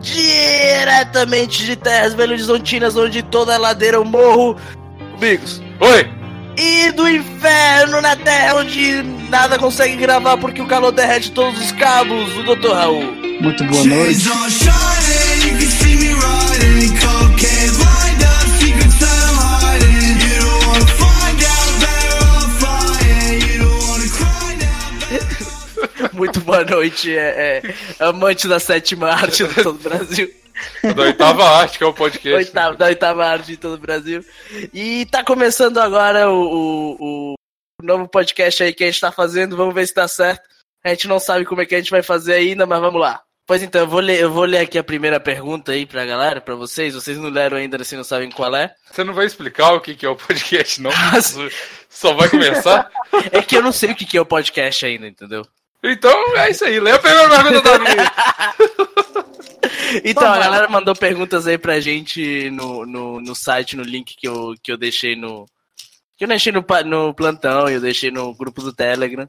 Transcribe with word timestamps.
diretamente 0.00 1.64
de 1.64 1.76
terras 1.76 2.14
belo 2.14 2.32
horizontinas, 2.32 2.96
onde 2.96 3.22
toda 3.22 3.56
ladeira 3.56 3.96
é 3.96 4.00
um 4.00 4.04
morro. 4.04 4.56
Bigos. 5.18 5.62
Oi! 5.80 6.08
E 6.56 6.90
do 6.92 7.08
inferno 7.08 8.00
na 8.00 8.16
terra, 8.16 8.56
onde 8.56 9.02
nada 9.30 9.58
consegue 9.58 9.96
gravar 9.96 10.36
porque 10.36 10.60
o 10.60 10.66
calor 10.66 10.92
derrete 10.92 11.30
todos 11.32 11.58
os 11.58 11.72
cabos, 11.72 12.36
o 12.36 12.42
Dr. 12.42 12.72
Raul. 12.72 13.12
Muito 13.40 13.64
boa 13.64 13.84
noite. 13.84 14.24
Muito 26.20 26.38
boa 26.42 26.62
noite, 26.62 27.16
é, 27.16 27.62
é, 27.64 27.74
amante 27.98 28.46
da 28.46 28.60
sétima 28.60 29.08
arte 29.08 29.42
de 29.42 29.54
todo 29.54 29.76
o 29.76 29.82
Brasil. 29.82 30.30
Da 30.94 31.04
oitava 31.04 31.48
arte, 31.48 31.78
que 31.78 31.84
é 31.84 31.86
o 31.86 31.94
podcast. 31.94 32.36
Oitava, 32.36 32.76
da 32.76 32.84
oitava 32.84 33.24
arte 33.24 33.46
de 33.46 33.56
todo 33.56 33.76
o 33.76 33.80
Brasil. 33.80 34.22
E 34.74 35.06
tá 35.06 35.24
começando 35.24 35.78
agora 35.78 36.30
o, 36.30 36.96
o, 37.00 37.32
o 37.32 37.82
novo 37.82 38.06
podcast 38.06 38.62
aí 38.62 38.74
que 38.74 38.84
a 38.84 38.86
gente 38.88 39.00
tá 39.00 39.10
fazendo. 39.10 39.56
Vamos 39.56 39.74
ver 39.74 39.86
se 39.86 39.94
tá 39.94 40.06
certo. 40.06 40.42
A 40.84 40.90
gente 40.90 41.08
não 41.08 41.18
sabe 41.18 41.46
como 41.46 41.62
é 41.62 41.64
que 41.64 41.74
a 41.74 41.78
gente 41.78 41.90
vai 41.90 42.02
fazer 42.02 42.34
ainda, 42.34 42.66
mas 42.66 42.80
vamos 42.82 43.00
lá. 43.00 43.22
Pois 43.46 43.62
então, 43.62 43.80
eu 43.80 43.88
vou 43.88 44.00
ler, 44.00 44.20
eu 44.20 44.30
vou 44.30 44.44
ler 44.44 44.58
aqui 44.58 44.76
a 44.76 44.84
primeira 44.84 45.18
pergunta 45.18 45.72
aí 45.72 45.86
pra 45.86 46.04
galera, 46.04 46.38
pra 46.38 46.54
vocês. 46.54 46.92
Vocês 46.92 47.16
não 47.16 47.30
leram 47.30 47.56
ainda, 47.56 47.78
assim, 47.80 47.96
não 47.96 48.04
sabem 48.04 48.30
qual 48.30 48.54
é. 48.54 48.74
Você 48.92 49.02
não 49.02 49.14
vai 49.14 49.24
explicar 49.24 49.72
o 49.72 49.80
que 49.80 49.94
que 49.94 50.04
é 50.04 50.08
o 50.10 50.16
podcast, 50.16 50.82
não? 50.82 50.90
Só 51.88 52.12
vai 52.12 52.28
começar? 52.28 52.90
É 53.32 53.40
que 53.40 53.56
eu 53.56 53.62
não 53.62 53.72
sei 53.72 53.92
o 53.92 53.96
que 53.96 54.04
que 54.04 54.18
é 54.18 54.20
o 54.20 54.26
podcast 54.26 54.84
ainda, 54.84 55.06
entendeu? 55.08 55.46
Então 55.82 56.36
é 56.36 56.50
isso 56.50 56.64
aí. 56.64 56.78
Lê 56.78 56.92
a 56.92 56.98
primeira 56.98 57.28
pergunta 57.42 57.62
da 57.62 57.78
minha. 57.78 58.12
Então, 60.04 60.22
a 60.32 60.38
galera 60.38 60.68
mandou 60.68 60.94
perguntas 60.94 61.46
aí 61.46 61.58
pra 61.58 61.80
gente 61.80 62.48
no, 62.50 62.86
no, 62.86 63.20
no 63.20 63.34
site, 63.34 63.76
no 63.76 63.82
link 63.82 64.16
que 64.16 64.26
eu, 64.26 64.54
que 64.62 64.70
eu 64.70 64.76
deixei 64.76 65.16
no. 65.16 65.46
Que 66.16 66.24
eu 66.24 66.28
deixei 66.28 66.52
no, 66.52 66.64
no 66.86 67.14
plantão, 67.14 67.68
eu 67.68 67.80
deixei 67.80 68.10
no 68.10 68.32
grupo 68.34 68.62
do 68.62 68.72
Telegram. 68.72 69.28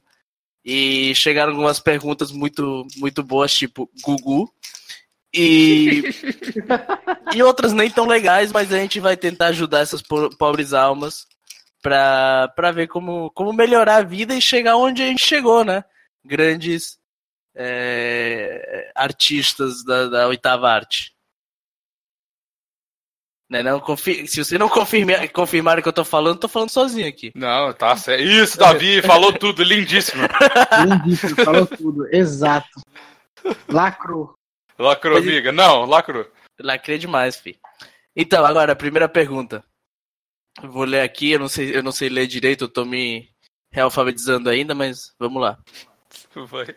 E 0.63 1.13
chegaram 1.15 1.51
algumas 1.51 1.79
perguntas 1.79 2.31
muito, 2.31 2.85
muito 2.97 3.23
boas, 3.23 3.53
tipo 3.53 3.89
Gugu. 4.03 4.49
E, 5.33 6.03
e 7.33 7.41
outras 7.41 7.73
nem 7.73 7.89
tão 7.89 8.05
legais, 8.05 8.51
mas 8.51 8.71
a 8.71 8.77
gente 8.77 8.99
vai 8.99 9.17
tentar 9.17 9.47
ajudar 9.47 9.79
essas 9.79 10.01
po- 10.01 10.29
pobres 10.37 10.73
almas 10.73 11.25
pra, 11.81 12.49
pra 12.55 12.71
ver 12.71 12.87
como, 12.87 13.31
como 13.31 13.51
melhorar 13.51 13.97
a 13.97 14.03
vida 14.03 14.35
e 14.35 14.41
chegar 14.41 14.75
onde 14.77 15.01
a 15.01 15.07
gente 15.07 15.25
chegou, 15.25 15.65
né? 15.65 15.83
Grandes 16.23 16.99
é, 17.55 18.91
artistas 18.95 19.83
da, 19.83 20.07
da 20.07 20.27
oitava 20.27 20.69
arte. 20.69 21.13
Né, 23.49 23.61
não, 23.61 23.81
Confi- 23.81 24.27
Se 24.27 24.41
você 24.43 24.57
não 24.57 24.69
confirmar, 24.69 25.29
confirmar 25.29 25.77
o 25.77 25.81
que 25.81 25.87
eu 25.89 25.93
tô 25.93 26.05
falando, 26.05 26.39
tô 26.39 26.47
falando 26.47 26.69
sozinho 26.69 27.07
aqui. 27.07 27.33
Não, 27.35 27.73
tá 27.73 27.97
certo. 27.97 28.23
Isso, 28.23 28.57
Davi, 28.57 29.01
falou 29.03 29.33
tudo, 29.33 29.61
lindíssimo. 29.61 30.23
Lindíssimo, 30.87 31.35
falou 31.43 31.67
tudo. 31.67 32.07
Exato. 32.15 32.69
Lacrou, 34.79 35.15
Mas- 35.15 35.27
amiga. 35.27 35.51
Não, 35.51 35.83
lacrou. 35.85 36.31
Lacrei 36.61 36.97
demais, 36.97 37.35
fi. 37.35 37.59
Então, 38.15 38.45
agora, 38.45 38.71
a 38.71 38.75
primeira 38.75 39.09
pergunta. 39.09 39.63
Eu 40.61 40.69
Vou 40.71 40.83
ler 40.85 41.01
aqui, 41.01 41.31
eu 41.31 41.39
não 41.39 41.47
sei, 41.49 41.75
eu 41.75 41.83
não 41.83 41.91
sei 41.91 42.07
ler 42.07 42.27
direito, 42.27 42.65
eu 42.65 42.69
tô 42.69 42.85
me 42.85 43.29
realfabetizando 43.71 44.49
ainda, 44.49 44.73
mas 44.75 45.13
vamos 45.19 45.41
lá. 45.41 45.57
Vai. 46.47 46.75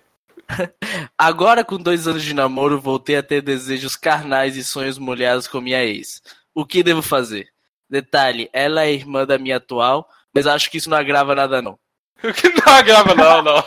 Agora, 1.18 1.64
com 1.64 1.77
dois 1.77 2.06
anos 2.06 2.22
de 2.22 2.34
namoro, 2.34 2.80
voltei 2.80 3.17
a 3.17 3.22
ter 3.22 3.40
desejos 3.42 3.96
carnais 3.96 4.56
e 4.56 4.64
sonhos 4.64 4.98
molhados 4.98 5.46
com 5.48 5.61
minha 5.61 5.83
ex. 5.84 6.22
O 6.55 6.64
que 6.67 6.83
devo 6.83 7.02
fazer? 7.02 7.48
Detalhe, 7.89 8.48
ela 8.52 8.84
é 8.84 8.92
irmã 8.92 9.27
da 9.27 9.39
minha 9.39 9.56
atual, 9.56 10.08
mas 10.34 10.46
acho 10.46 10.70
que 10.70 10.78
isso 10.78 10.90
não 10.90 10.96
agrava 10.96 11.34
nada, 11.34 11.62
não. 11.62 11.78
Não 12.67 12.72
agrava, 12.72 13.14
não, 13.14 13.42
não. 13.42 13.62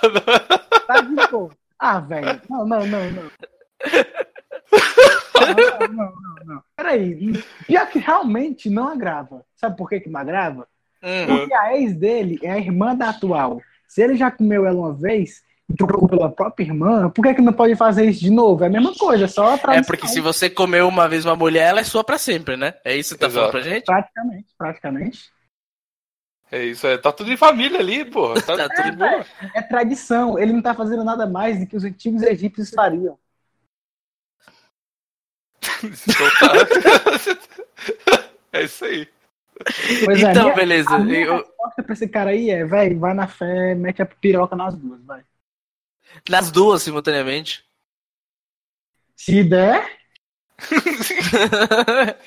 Tá 0.87 1.01
de 1.01 1.31
boa. 1.31 1.51
Ah, 1.77 1.99
velho. 1.99 2.41
Não, 2.49 2.65
não, 2.65 2.87
não, 2.87 3.11
não. 3.11 3.31
Não, 5.35 5.87
não, 5.87 6.13
não, 6.15 6.45
não. 6.45 6.63
Peraí. 6.75 7.33
Pior 7.67 7.87
que 7.87 7.99
realmente 7.99 8.69
não 8.69 8.87
agrava. 8.87 9.45
Sabe 9.55 9.77
por 9.77 9.87
que, 9.87 9.99
que 9.99 10.09
não 10.09 10.19
agrava? 10.19 10.67
Hum, 11.03 11.27
Porque 11.27 11.53
a 11.53 11.77
ex 11.77 11.95
dele 11.95 12.39
é 12.41 12.51
a 12.51 12.57
irmã 12.57 12.95
da 12.95 13.09
atual. 13.09 13.61
Se 13.87 14.01
ele 14.01 14.15
já 14.15 14.31
comeu 14.31 14.65
ela 14.65 14.77
uma 14.77 14.93
vez 14.93 15.43
trocou 15.75 16.07
pela 16.07 16.31
própria 16.31 16.63
irmã, 16.63 17.09
por 17.09 17.21
que, 17.23 17.33
que 17.35 17.41
não 17.41 17.51
pode 17.51 17.75
fazer 17.75 18.05
isso 18.09 18.21
de 18.21 18.29
novo? 18.29 18.63
É 18.63 18.67
a 18.67 18.69
mesma 18.69 18.95
coisa, 18.95 19.27
só 19.27 19.55
a 19.55 19.75
é 19.75 19.83
porque 19.83 20.07
se 20.07 20.21
você 20.21 20.49
comeu 20.49 20.87
uma 20.87 21.09
vez 21.09 21.25
uma 21.25 21.35
mulher, 21.35 21.67
ela 21.69 21.81
é 21.81 21.83
sua 21.83 22.03
pra 22.03 22.17
sempre, 22.17 22.55
né? 22.55 22.75
É 22.85 22.95
isso 22.95 23.17
que 23.17 23.25
você 23.25 23.27
tá 23.27 23.29
falando 23.29 23.49
Exato. 23.49 23.63
pra 23.63 23.73
gente? 23.73 23.85
Praticamente, 23.85 24.47
praticamente. 24.57 25.31
É 26.49 26.63
isso 26.63 26.87
aí. 26.87 26.97
Tá 26.97 27.11
tudo 27.11 27.29
em 27.31 27.35
família 27.35 27.77
ali, 27.79 28.05
pô. 28.05 28.33
Tá, 28.35 28.55
Tá 28.69 28.69
tudo 28.69 28.83
tudo 28.83 28.97
boa. 28.97 29.25
É 29.53 29.61
tradição. 29.61 30.39
Ele 30.39 30.53
não 30.53 30.61
tá 30.61 30.73
fazendo 30.73 31.03
nada 31.03 31.27
mais 31.27 31.59
do 31.59 31.67
que 31.67 31.75
os 31.75 31.83
antigos 31.83 32.21
egípcios 32.23 32.69
fariam. 32.69 33.17
É 38.53 38.63
isso 38.63 38.85
aí. 38.85 39.07
Pois 40.05 40.23
é, 40.23 40.31
então, 40.31 40.43
minha- 40.43 40.55
beleza. 40.55 40.95
A 40.95 40.99
minha 40.99 41.25
Eu- 41.25 41.37
resposta 41.37 41.83
pra 41.83 41.93
esse 41.93 42.07
cara 42.07 42.29
aí 42.29 42.49
é, 42.49 42.63
velho, 42.65 42.99
vai 42.99 43.13
na 43.13 43.27
fé, 43.27 43.75
mete 43.75 44.01
a 44.01 44.05
piroca 44.05 44.55
nas 44.55 44.75
duas, 44.75 45.01
vai. 45.03 45.23
Nas 46.29 46.51
duas 46.51 46.83
simultaneamente. 46.83 47.63
Se 49.15 49.43
der, 49.43 49.97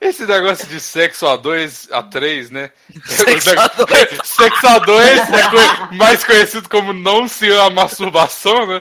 Esse 0.00 0.24
negócio 0.24 0.66
de 0.66 0.80
sexo 0.80 1.26
a 1.26 1.36
dois, 1.36 1.86
a 1.92 2.02
três, 2.02 2.50
né? 2.50 2.70
Sexo 3.04 3.50
a 3.58 3.66
dois. 3.84 4.08
Sexo 4.24 4.66
a 4.66 4.78
dois 4.78 5.18
é 5.20 5.94
mais 5.94 6.24
conhecido 6.24 6.68
como 6.70 6.92
não 6.94 7.28
ser 7.28 7.58
a 7.60 7.68
masturbação, 7.68 8.66
né? 8.66 8.80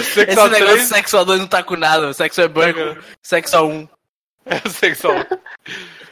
Sexo 0.00 0.20
Esse 0.30 0.40
a 0.40 0.48
negócio 0.48 0.76
de 0.78 0.84
sexo 0.84 1.18
a 1.18 1.24
dois 1.24 1.40
não 1.40 1.48
tá 1.48 1.60
com 1.64 1.74
nada. 1.76 2.12
Sexo 2.12 2.40
é 2.40 2.46
branco, 2.46 2.78
sexo 3.20 3.56
a 3.56 3.62
um. 3.64 3.88
é 4.46 4.68
sexo 4.68 5.08
a 5.08 5.12
um. 5.14 5.24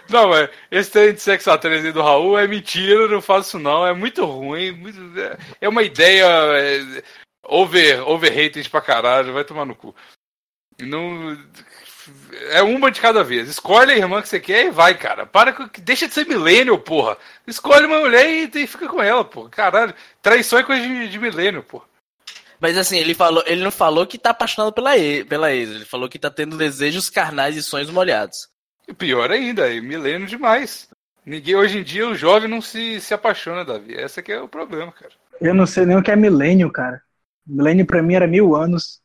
Não, 0.08 0.28
mas 0.30 0.50
esse 0.72 0.90
trem 0.90 1.14
de 1.14 1.20
sexo 1.22 1.48
a 1.48 1.56
três 1.56 1.84
aí 1.84 1.92
do 1.92 2.02
Raul 2.02 2.36
é 2.36 2.48
mentira, 2.48 2.92
eu 3.02 3.08
não 3.08 3.22
faço 3.22 3.48
isso 3.50 3.58
não, 3.60 3.86
é 3.86 3.94
muito 3.94 4.24
ruim, 4.24 4.72
muito- 4.72 5.18
é- 5.20 5.38
é 5.60 5.68
uma 5.68 5.82
ideia 5.84 6.26
é, 6.26 7.02
over, 7.44 8.08
overrated 8.08 8.68
pra 8.70 8.80
caralho, 8.80 9.32
vai 9.32 9.44
tomar 9.44 9.64
no 9.64 9.74
cu. 9.74 9.94
Não, 10.80 11.36
é 12.50 12.62
uma 12.62 12.90
de 12.90 13.00
cada 13.00 13.22
vez. 13.22 13.48
Escolhe 13.48 13.92
a 13.92 13.96
irmã 13.96 14.20
que 14.22 14.28
você 14.28 14.40
quer 14.40 14.66
e 14.66 14.70
vai, 14.70 14.96
cara. 14.96 15.26
Para 15.26 15.52
com- 15.52 15.68
deixa 15.78 16.08
de 16.08 16.14
ser 16.14 16.26
milênio, 16.26 16.78
porra. 16.78 17.16
Escolhe 17.46 17.86
uma 17.86 18.00
mulher 18.00 18.28
e, 18.28 18.50
e 18.62 18.66
fica 18.66 18.88
com 18.88 19.02
ela, 19.02 19.24
porra. 19.24 19.50
Caralho, 19.50 19.94
traição 20.20 20.58
é 20.58 20.64
coisa 20.64 20.82
de, 20.82 21.08
de 21.08 21.18
milênio, 21.18 21.62
porra. 21.62 21.84
Mas 22.60 22.78
assim, 22.78 22.96
ele 22.98 23.14
falou, 23.14 23.42
ele 23.46 23.62
não 23.62 23.72
falou 23.72 24.06
que 24.06 24.16
tá 24.16 24.30
apaixonado 24.30 24.72
pela 24.72 24.96
ex, 24.96 25.24
pela 25.24 25.52
ex, 25.52 25.68
ele 25.68 25.84
falou 25.84 26.08
que 26.08 26.18
tá 26.18 26.30
tendo 26.30 26.56
desejos 26.56 27.10
carnais 27.10 27.56
e 27.56 27.62
sonhos 27.62 27.90
molhados. 27.90 28.48
E 28.86 28.94
pior 28.94 29.32
ainda, 29.32 29.72
é 29.72 29.80
milênio 29.80 30.28
demais. 30.28 30.88
Ninguém, 31.26 31.56
hoje 31.56 31.78
em 31.78 31.82
dia, 31.82 32.08
o 32.08 32.14
jovem 32.14 32.48
não 32.48 32.60
se, 32.60 33.00
se 33.00 33.12
apaixona, 33.14 33.64
Davi. 33.64 33.94
Esse 33.94 34.20
aqui 34.20 34.32
é 34.32 34.40
o 34.40 34.48
problema, 34.48 34.92
cara. 34.92 35.12
eu 35.40 35.54
não 35.54 35.66
sei 35.66 35.86
nem 35.86 35.96
o 35.96 36.02
que 36.02 36.10
é 36.10 36.16
milênio, 36.16 36.70
cara. 36.70 37.02
Milênio 37.46 37.86
pra 37.86 38.02
mim 38.02 38.14
era 38.14 38.26
mil 38.26 38.54
anos. 38.54 39.00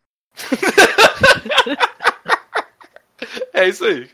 É 3.53 3.67
isso 3.67 3.83
aí. 3.85 4.07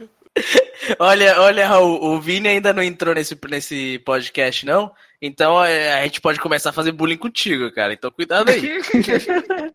Olha, 0.97 1.39
olha, 1.41 1.67
Raul, 1.67 2.03
o 2.03 2.19
Vini 2.19 2.47
ainda 2.47 2.73
não 2.73 2.81
entrou 2.81 3.13
nesse, 3.13 3.37
nesse 3.49 3.99
podcast, 3.99 4.65
não? 4.65 4.91
Então 5.21 5.63
é, 5.63 5.93
a 5.93 6.03
gente 6.03 6.19
pode 6.21 6.39
começar 6.39 6.71
a 6.71 6.73
fazer 6.73 6.91
bullying 6.91 7.17
contigo, 7.17 7.71
cara. 7.71 7.93
Então 7.93 8.09
cuidado 8.11 8.49
aí. 8.49 8.81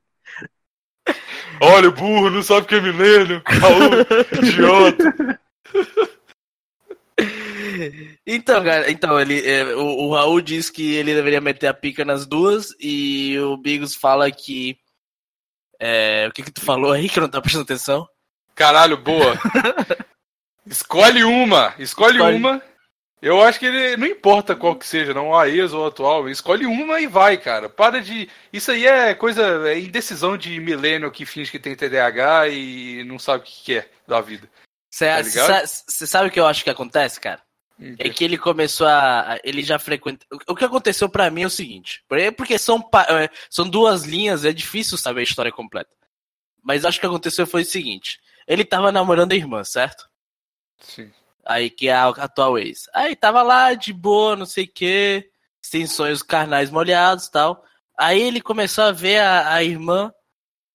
Olha, 1.60 1.88
o 1.88 1.92
burro, 1.92 2.30
não 2.30 2.42
sabe 2.42 2.62
o 2.62 2.64
que 2.66 2.74
é 2.74 2.80
milênio. 2.80 3.42
Raul, 3.46 3.90
idiota. 4.42 5.38
Então, 8.26 8.62
cara, 8.62 8.90
então 8.90 9.20
ele, 9.20 9.46
é, 9.48 9.64
o, 9.74 9.84
o 10.06 10.14
Raul 10.14 10.40
diz 10.40 10.70
que 10.70 10.94
ele 10.94 11.14
deveria 11.14 11.40
meter 11.40 11.66
a 11.66 11.74
pica 11.74 12.04
nas 12.04 12.26
duas 12.26 12.74
e 12.80 13.38
o 13.38 13.56
Bigos 13.56 13.94
fala 13.94 14.30
que. 14.30 14.78
é, 15.80 16.26
o 16.28 16.32
que 16.32 16.42
que 16.42 16.50
tu 16.52 16.60
falou 16.60 16.92
aí 16.92 17.08
que 17.08 17.18
eu 17.18 17.22
não 17.22 17.30
tá 17.30 17.40
prestando 17.40 17.64
atenção? 17.64 18.08
Caralho, 18.54 18.96
boa. 18.96 19.34
Escolhe 20.66 21.24
uma. 21.24 21.74
Escolhe, 21.78 22.16
Escolhe. 22.16 22.36
uma. 22.36 22.62
Eu 23.20 23.42
acho 23.42 23.58
que 23.58 23.66
ele. 23.66 23.96
Não 23.96 24.06
importa 24.06 24.54
qual 24.54 24.76
que 24.76 24.86
seja, 24.86 25.12
não, 25.12 25.36
a 25.36 25.48
ex 25.48 25.72
ou 25.72 25.84
a 25.84 25.88
atual. 25.88 26.28
Escolhe 26.28 26.66
uma 26.66 27.00
e 27.00 27.06
vai, 27.06 27.36
cara. 27.36 27.68
Para 27.68 28.00
de. 28.00 28.28
Isso 28.52 28.70
aí 28.70 28.86
é 28.86 29.14
coisa. 29.14 29.68
É 29.68 29.78
indecisão 29.78 30.36
de 30.36 30.60
milênio 30.60 31.10
que 31.10 31.26
finge 31.26 31.50
que 31.50 31.58
tem 31.58 31.74
TDAH 31.74 32.48
e 32.48 33.02
não 33.04 33.18
sabe 33.18 33.42
o 33.42 33.46
que 33.46 33.64
que 33.64 33.74
é 33.78 33.90
da 34.06 34.20
vida. 34.20 34.48
Você 34.90 35.06
Tá 35.06 35.66
sabe 36.06 36.28
o 36.28 36.30
que 36.30 36.40
eu 36.40 36.46
acho 36.46 36.62
que 36.64 36.70
acontece, 36.70 37.20
cara? 37.20 37.42
É 37.98 38.08
que 38.10 38.24
ele 38.24 38.36
começou 38.36 38.86
a. 38.86 39.38
Ele 39.44 39.62
já 39.62 39.78
frequenta. 39.78 40.26
O 40.48 40.54
que 40.56 40.64
aconteceu 40.64 41.08
pra 41.08 41.30
mim 41.30 41.42
é 41.42 41.46
o 41.46 41.50
seguinte. 41.50 42.02
por- 42.08 42.18
Porque 42.36 42.58
são, 42.58 42.78
é, 43.08 43.30
são 43.48 43.68
duas 43.68 44.02
linhas, 44.04 44.44
é 44.44 44.52
difícil 44.52 44.98
saber 44.98 45.20
a 45.20 45.24
história 45.24 45.52
completa. 45.52 45.90
Mas 46.62 46.84
acho 46.84 46.98
que 46.98 47.06
o 47.06 47.08
que 47.10 47.14
aconteceu 47.14 47.46
foi 47.46 47.62
o 47.62 47.66
seguinte. 47.66 48.18
Ele 48.46 48.64
tava 48.64 48.90
namorando 48.90 49.32
a 49.32 49.36
irmã, 49.36 49.62
certo? 49.62 50.08
Sim. 50.80 51.12
Aí 51.46 51.70
que 51.70 51.88
é 51.88 51.92
a 51.94 52.08
atual 52.08 52.58
ex. 52.58 52.88
Aí 52.92 53.14
tava 53.14 53.42
lá 53.42 53.72
de 53.74 53.92
boa, 53.92 54.34
não 54.36 54.44
sei 54.46 54.64
o 54.64 54.72
quê, 54.72 55.30
sem 55.62 55.86
sonhos 55.86 56.22
carnais 56.22 56.70
molhados 56.70 57.26
e 57.26 57.30
tal. 57.30 57.64
Aí 57.96 58.20
ele 58.20 58.40
começou 58.40 58.84
a 58.84 58.92
ver 58.92 59.18
a, 59.20 59.54
a 59.54 59.62
irmã 59.62 60.12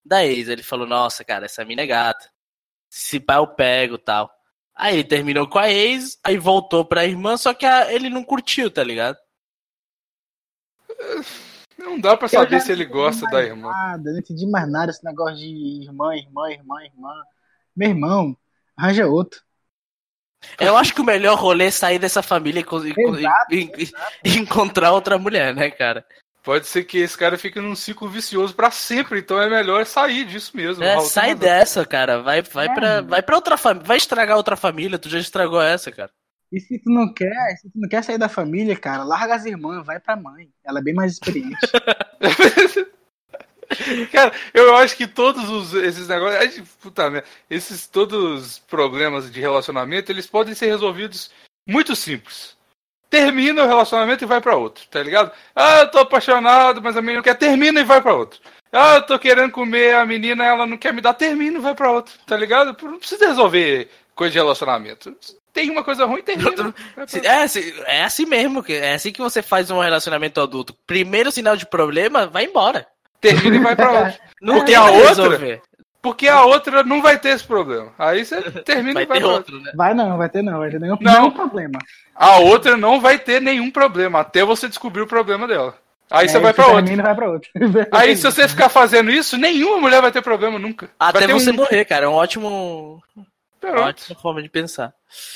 da 0.04 0.24
ex. 0.24 0.48
Ele 0.48 0.62
falou, 0.62 0.86
nossa, 0.86 1.22
cara, 1.24 1.44
essa 1.44 1.64
mina 1.64 1.82
é 1.82 1.86
gata. 1.86 2.28
Se 2.88 3.20
pá, 3.20 3.36
eu 3.36 3.46
pego 3.46 3.98
tal. 3.98 4.30
Aí 4.76 4.94
ele 4.94 5.04
terminou 5.04 5.48
com 5.48 5.58
a 5.58 5.70
ex, 5.70 6.18
aí 6.24 6.36
voltou 6.36 6.84
pra 6.84 7.04
irmã, 7.04 7.36
só 7.36 7.54
que 7.54 7.64
a- 7.64 7.92
ele 7.92 8.10
não 8.10 8.24
curtiu, 8.24 8.70
tá 8.70 8.82
ligado? 8.82 9.16
Não 11.78 11.98
dá 12.00 12.16
pra 12.16 12.28
saber 12.28 12.60
se 12.60 12.72
ele 12.72 12.84
não 12.84 12.92
gosta 12.92 13.18
entendi 13.26 13.32
da 13.32 13.38
mais 13.38 13.48
irmã. 13.50 13.70
Nada, 13.70 14.12
não 14.12 14.18
entendi 14.18 14.46
mais 14.46 14.70
nada 14.70 14.90
esse 14.90 15.04
negócio 15.04 15.36
de 15.36 15.82
irmã, 15.82 16.14
irmã, 16.16 16.50
irmã, 16.50 16.82
irmã. 16.84 17.22
Meu 17.76 17.88
irmão, 17.90 18.36
arranja 18.76 19.06
outro. 19.06 19.40
Eu 20.60 20.76
acho 20.76 20.94
que 20.94 21.00
o 21.00 21.04
melhor 21.04 21.38
rolê 21.38 21.66
é 21.66 21.70
sair 21.70 21.98
dessa 21.98 22.22
família 22.22 22.60
e, 22.60 22.62
e- 22.88 22.94
Exato, 23.00 23.54
e- 23.54 23.72
e- 23.78 23.92
e 24.24 24.38
encontrar 24.38 24.92
outra 24.92 25.18
mulher, 25.18 25.54
né, 25.54 25.70
cara? 25.70 26.06
Pode 26.44 26.66
ser 26.66 26.84
que 26.84 26.98
esse 26.98 27.16
cara 27.16 27.38
fique 27.38 27.58
num 27.58 27.74
ciclo 27.74 28.06
vicioso 28.06 28.54
pra 28.54 28.70
sempre, 28.70 29.20
então 29.20 29.40
é 29.40 29.48
melhor 29.48 29.86
sair 29.86 30.26
disso 30.26 30.54
mesmo. 30.54 30.84
É, 30.84 31.00
sai 31.00 31.28
razão. 31.30 31.38
dessa, 31.40 31.86
cara. 31.86 32.20
Vai, 32.20 32.42
vai, 32.42 32.66
É, 32.66 32.74
pra, 32.74 33.00
vai 33.00 33.22
pra 33.22 33.36
outra 33.36 33.56
família. 33.56 33.86
Vai 33.88 33.96
estragar 33.96 34.36
outra 34.36 34.54
família. 34.54 34.98
Tu 34.98 35.08
já 35.08 35.18
estragou 35.18 35.60
essa, 35.60 35.90
cara. 35.90 36.10
E 36.52 36.60
se 36.60 36.78
tu 36.78 36.90
não 36.90 37.12
quer, 37.12 37.32
se 37.56 37.70
tu 37.70 37.80
não 37.80 37.88
quer 37.88 38.04
sair 38.04 38.18
da 38.18 38.28
família, 38.28 38.76
cara, 38.76 39.02
larga 39.04 39.34
as 39.34 39.46
irmãs, 39.46 39.86
vai 39.86 39.98
pra 39.98 40.16
mãe. 40.16 40.50
Ela 40.62 40.80
é 40.80 40.82
bem 40.82 40.94
mais 40.94 41.12
experiente. 41.12 41.56
Cara, 44.12 44.32
eu 44.52 44.76
acho 44.76 44.96
que 44.96 45.06
todos 45.06 45.48
os, 45.48 45.74
esses 45.74 46.06
negócios. 46.06 46.40
ai, 46.40 46.64
Puta 46.80 47.10
merda, 47.10 47.26
esses 47.50 47.86
todos 47.86 48.42
os 48.42 48.58
problemas 48.58 49.32
de 49.32 49.40
relacionamento, 49.40 50.12
eles 50.12 50.26
podem 50.26 50.54
ser 50.54 50.66
resolvidos 50.66 51.30
muito 51.66 51.96
simples. 51.96 52.56
Termina 53.14 53.62
o 53.62 53.68
relacionamento 53.68 54.24
e 54.24 54.26
vai 54.26 54.40
pra 54.40 54.56
outro, 54.56 54.84
tá 54.90 55.00
ligado? 55.02 55.30
Ah, 55.54 55.80
eu 55.80 55.88
tô 55.90 55.98
apaixonado, 55.98 56.82
mas 56.82 56.96
a 56.96 57.00
menina 57.00 57.18
não 57.18 57.22
quer, 57.22 57.34
termina 57.36 57.80
e 57.80 57.84
vai 57.84 58.00
pra 58.00 58.12
outro. 58.14 58.40
Ah, 58.72 58.96
eu 58.96 59.02
tô 59.02 59.16
querendo 59.20 59.52
comer, 59.52 59.94
a 59.94 60.04
menina 60.04 60.44
ela 60.44 60.66
não 60.66 60.76
quer 60.76 60.92
me 60.92 61.00
dar, 61.00 61.14
termina 61.14 61.58
e 61.58 61.60
vai 61.62 61.74
pra 61.76 61.92
outro, 61.92 62.12
tá 62.26 62.36
ligado? 62.36 62.76
Não 62.82 62.98
precisa 62.98 63.28
resolver 63.28 63.88
coisa 64.16 64.32
de 64.32 64.38
relacionamento. 64.38 65.14
Tem 65.52 65.70
uma 65.70 65.84
coisa 65.84 66.04
ruim, 66.06 66.22
termina. 66.22 66.74
É, 67.22 67.98
é 67.98 68.02
assim 68.02 68.26
mesmo. 68.26 68.64
É 68.68 68.94
assim 68.94 69.12
que 69.12 69.20
você 69.20 69.40
faz 69.40 69.70
um 69.70 69.78
relacionamento 69.78 70.40
adulto. 70.40 70.74
Primeiro 70.84 71.30
sinal 71.30 71.56
de 71.56 71.64
problema, 71.66 72.26
vai 72.26 72.46
embora. 72.46 72.84
Termina 73.20 73.54
e 73.54 73.60
vai 73.60 73.76
pra 73.76 73.92
outro. 74.06 74.20
Não 74.42 74.56
Porque 74.56 74.74
a 74.74 74.84
outra- 74.86 75.08
resolver. 75.08 75.62
Porque 76.04 76.28
a 76.28 76.44
outra 76.44 76.82
não 76.84 77.00
vai 77.00 77.18
ter 77.18 77.30
esse 77.30 77.42
problema. 77.44 77.90
Aí 77.98 78.26
você 78.26 78.42
termina 78.60 78.92
Vai 78.92 79.02
e 79.04 79.06
vai 79.06 79.18
ter 79.18 79.24
pra 79.24 79.32
outro. 79.32 79.58
né? 79.58 79.72
Vai 79.74 79.94
não, 79.94 80.18
vai 80.18 80.28
ter 80.28 80.42
não, 80.42 80.58
vai 80.58 80.70
ter 80.70 80.78
nenhum, 80.78 80.98
Não. 81.00 81.12
nenhum 81.12 81.30
problema. 81.30 81.78
A 82.14 82.36
outra 82.38 82.76
não 82.76 83.00
vai 83.00 83.18
ter 83.18 83.40
nenhum 83.40 83.70
problema, 83.70 84.20
até 84.20 84.44
você 84.44 84.68
descobrir 84.68 85.00
o 85.00 85.06
problema 85.06 85.48
dela. 85.48 85.76
Aí 86.10 86.28
você 86.28 86.36
É, 86.36 86.40
vai 86.40 86.52
se 86.52 86.56
pra 86.56 86.66
outra. 86.66 86.82
termina, 86.82 87.02
vai 87.02 87.14
pra 87.14 87.30
outro. 87.30 87.50
Aí 87.90 88.14
se 88.16 88.22
você 88.22 88.46
ficar 88.46 88.68
fazendo 88.68 89.10
isso, 89.10 89.38
nenhuma 89.38 89.80
mulher 89.80 90.02
vai 90.02 90.12
ter 90.12 90.20
problema 90.20 90.58
nunca. 90.58 90.90
Até 91.00 91.20
vai 91.20 91.26
ter 91.28 91.32
você 91.32 91.50
um... 91.50 91.54
morrer, 91.54 91.86
cara. 91.86 92.04
É 92.04 92.08
um 92.08 92.12
ótimo. 92.12 93.02
Pronto. 93.58 93.78
Ótima 93.80 94.20
forma 94.20 94.42
de 94.42 94.50
pensar. 94.50 94.92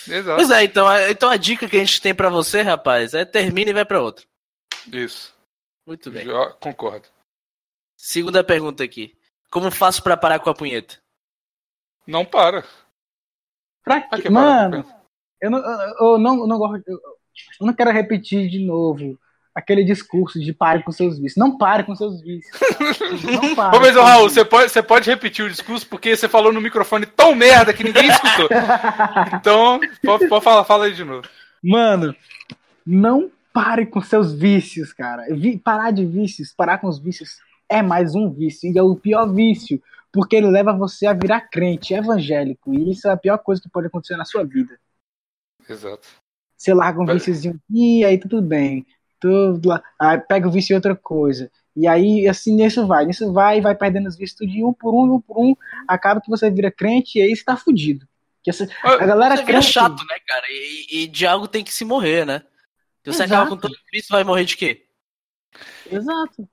Exato. 0.06 0.36
Pois 0.36 0.50
é, 0.50 0.62
então, 0.64 0.86
a- 0.86 1.10
então 1.10 1.30
a 1.30 1.36
dica 1.38 1.66
que 1.66 1.76
a 1.76 1.80
gente 1.80 2.02
tem 2.02 2.14
pra 2.14 2.28
você, 2.28 2.60
rapaz, 2.60 3.14
é 3.14 3.24
termina 3.24 3.70
e 3.70 3.74
vai 3.74 3.86
pra 3.86 4.02
outro. 4.02 4.26
Isso. 4.92 5.34
Muito 5.86 6.10
bem. 6.10 6.26
Já 6.26 6.50
concordo. 6.60 7.08
Segunda 7.96 8.44
pergunta 8.44 8.84
aqui. 8.84 9.14
Como 9.50 9.70
faço 9.70 10.02
pra 10.02 10.16
parar 10.16 10.38
com 10.40 10.50
a 10.50 10.54
punheta? 10.54 10.96
Não 12.06 12.24
para. 12.24 12.62
Pra 13.84 14.00
Pra 14.02 14.18
quê? 14.18 14.24
que 14.24 14.32
parar? 14.32 14.68
Mano, 14.70 14.84
eu 15.40 15.50
não, 15.50 15.58
eu, 15.58 15.94
eu 16.12 16.18
não, 16.18 16.38
eu 16.40 16.46
não 16.46 16.58
gosto. 16.58 16.82
Eu, 16.86 16.96
eu 17.60 17.66
não 17.66 17.72
quero 17.72 17.90
repetir 17.90 18.48
de 18.50 18.58
novo 18.64 19.18
aquele 19.54 19.82
discurso 19.82 20.38
de 20.38 20.52
pare 20.52 20.82
com 20.84 20.92
seus 20.92 21.16
vícios. 21.18 21.36
Não 21.36 21.56
pare 21.58 21.82
com 21.84 21.94
seus 21.96 22.20
vícios. 22.20 22.56
Não 23.24 23.54
pare. 23.56 23.76
Ô, 23.76 23.80
mas, 23.80 23.96
ô, 23.96 24.02
Raul, 24.02 24.28
você 24.30 24.44
pode, 24.44 24.70
você 24.70 24.80
pode 24.82 25.10
repetir 25.10 25.44
o 25.44 25.50
discurso 25.50 25.84
porque 25.88 26.16
você 26.16 26.28
falou 26.28 26.52
no 26.52 26.60
microfone 26.60 27.06
tão 27.06 27.34
merda 27.34 27.72
que 27.72 27.82
ninguém 27.82 28.08
escutou. 28.08 28.48
Então, 29.34 29.80
pode, 30.04 30.28
pode 30.28 30.44
falar, 30.44 30.64
fala 30.64 30.84
aí 30.84 30.94
de 30.94 31.02
novo. 31.04 31.26
Mano, 31.62 32.14
não 32.86 33.30
pare 33.52 33.84
com 33.86 34.00
seus 34.00 34.32
vícios, 34.32 34.92
cara. 34.92 35.24
Vi- 35.34 35.58
parar 35.58 35.90
de 35.90 36.04
vícios, 36.06 36.52
parar 36.56 36.78
com 36.78 36.86
os 36.86 36.98
vícios 37.00 37.30
é 37.68 37.82
mais 37.82 38.14
um 38.14 38.30
vício. 38.30 38.70
E 38.72 38.78
é 38.78 38.82
o 38.82 38.96
pior 38.96 39.26
vício. 39.32 39.82
Porque 40.10 40.36
ele 40.36 40.46
leva 40.50 40.72
você 40.72 41.06
a 41.06 41.12
virar 41.12 41.42
crente, 41.42 41.92
evangélico. 41.94 42.72
E 42.74 42.90
isso 42.92 43.06
é 43.08 43.12
a 43.12 43.16
pior 43.16 43.38
coisa 43.38 43.60
que 43.60 43.68
pode 43.68 43.86
acontecer 43.88 44.16
na 44.16 44.24
sua 44.24 44.42
vida. 44.44 44.78
Exato. 45.68 46.08
Você 46.56 46.72
larga 46.72 47.00
um 47.00 47.04
Mas- 47.04 47.16
viciozinho 47.16 47.60
aqui, 47.70 48.04
aí 48.04 48.18
tudo 48.18 48.40
bem. 48.40 48.86
Tudo 49.20 49.68
lá. 49.68 49.82
Aí 50.00 50.18
pega 50.18 50.48
o 50.48 50.50
vício 50.50 50.72
em 50.72 50.76
outra 50.76 50.96
coisa. 50.96 51.50
E 51.76 51.86
aí, 51.86 52.26
assim, 52.26 52.54
nisso 52.56 52.86
vai. 52.86 53.04
Nisso 53.04 53.32
vai 53.32 53.58
e 53.58 53.60
vai 53.60 53.74
perdendo 53.74 54.08
os 54.08 54.16
vícios 54.16 54.38
tudo 54.38 54.50
de 54.50 54.64
um 54.64 54.72
por 54.72 54.94
um, 54.94 55.14
um 55.14 55.20
por 55.20 55.38
um. 55.38 55.54
Acaba 55.86 56.20
que 56.20 56.30
você 56.30 56.50
vira 56.50 56.70
crente 56.72 57.18
e 57.18 57.22
aí 57.22 57.36
você 57.36 57.44
tá 57.44 57.56
fudido. 57.56 58.08
Que 58.42 58.50
essa- 58.50 58.66
a 58.82 58.96
galera 59.04 59.36
Você 59.36 59.44
vira 59.44 59.58
crente. 59.58 59.72
chato, 59.72 60.00
né, 60.06 60.16
cara? 60.26 60.46
E, 60.48 61.02
e 61.02 61.06
de 61.06 61.26
algo 61.26 61.46
tem 61.46 61.62
que 61.62 61.72
se 61.72 61.84
morrer, 61.84 62.24
né? 62.24 62.40
Se 63.04 63.12
você 63.12 63.24
Exato. 63.24 63.34
acaba 63.34 63.50
com 63.50 63.56
todo 63.60 63.74
isso, 63.92 64.08
vai 64.10 64.24
morrer 64.24 64.44
de 64.44 64.56
quê? 64.56 64.86
Exato. 65.90 66.48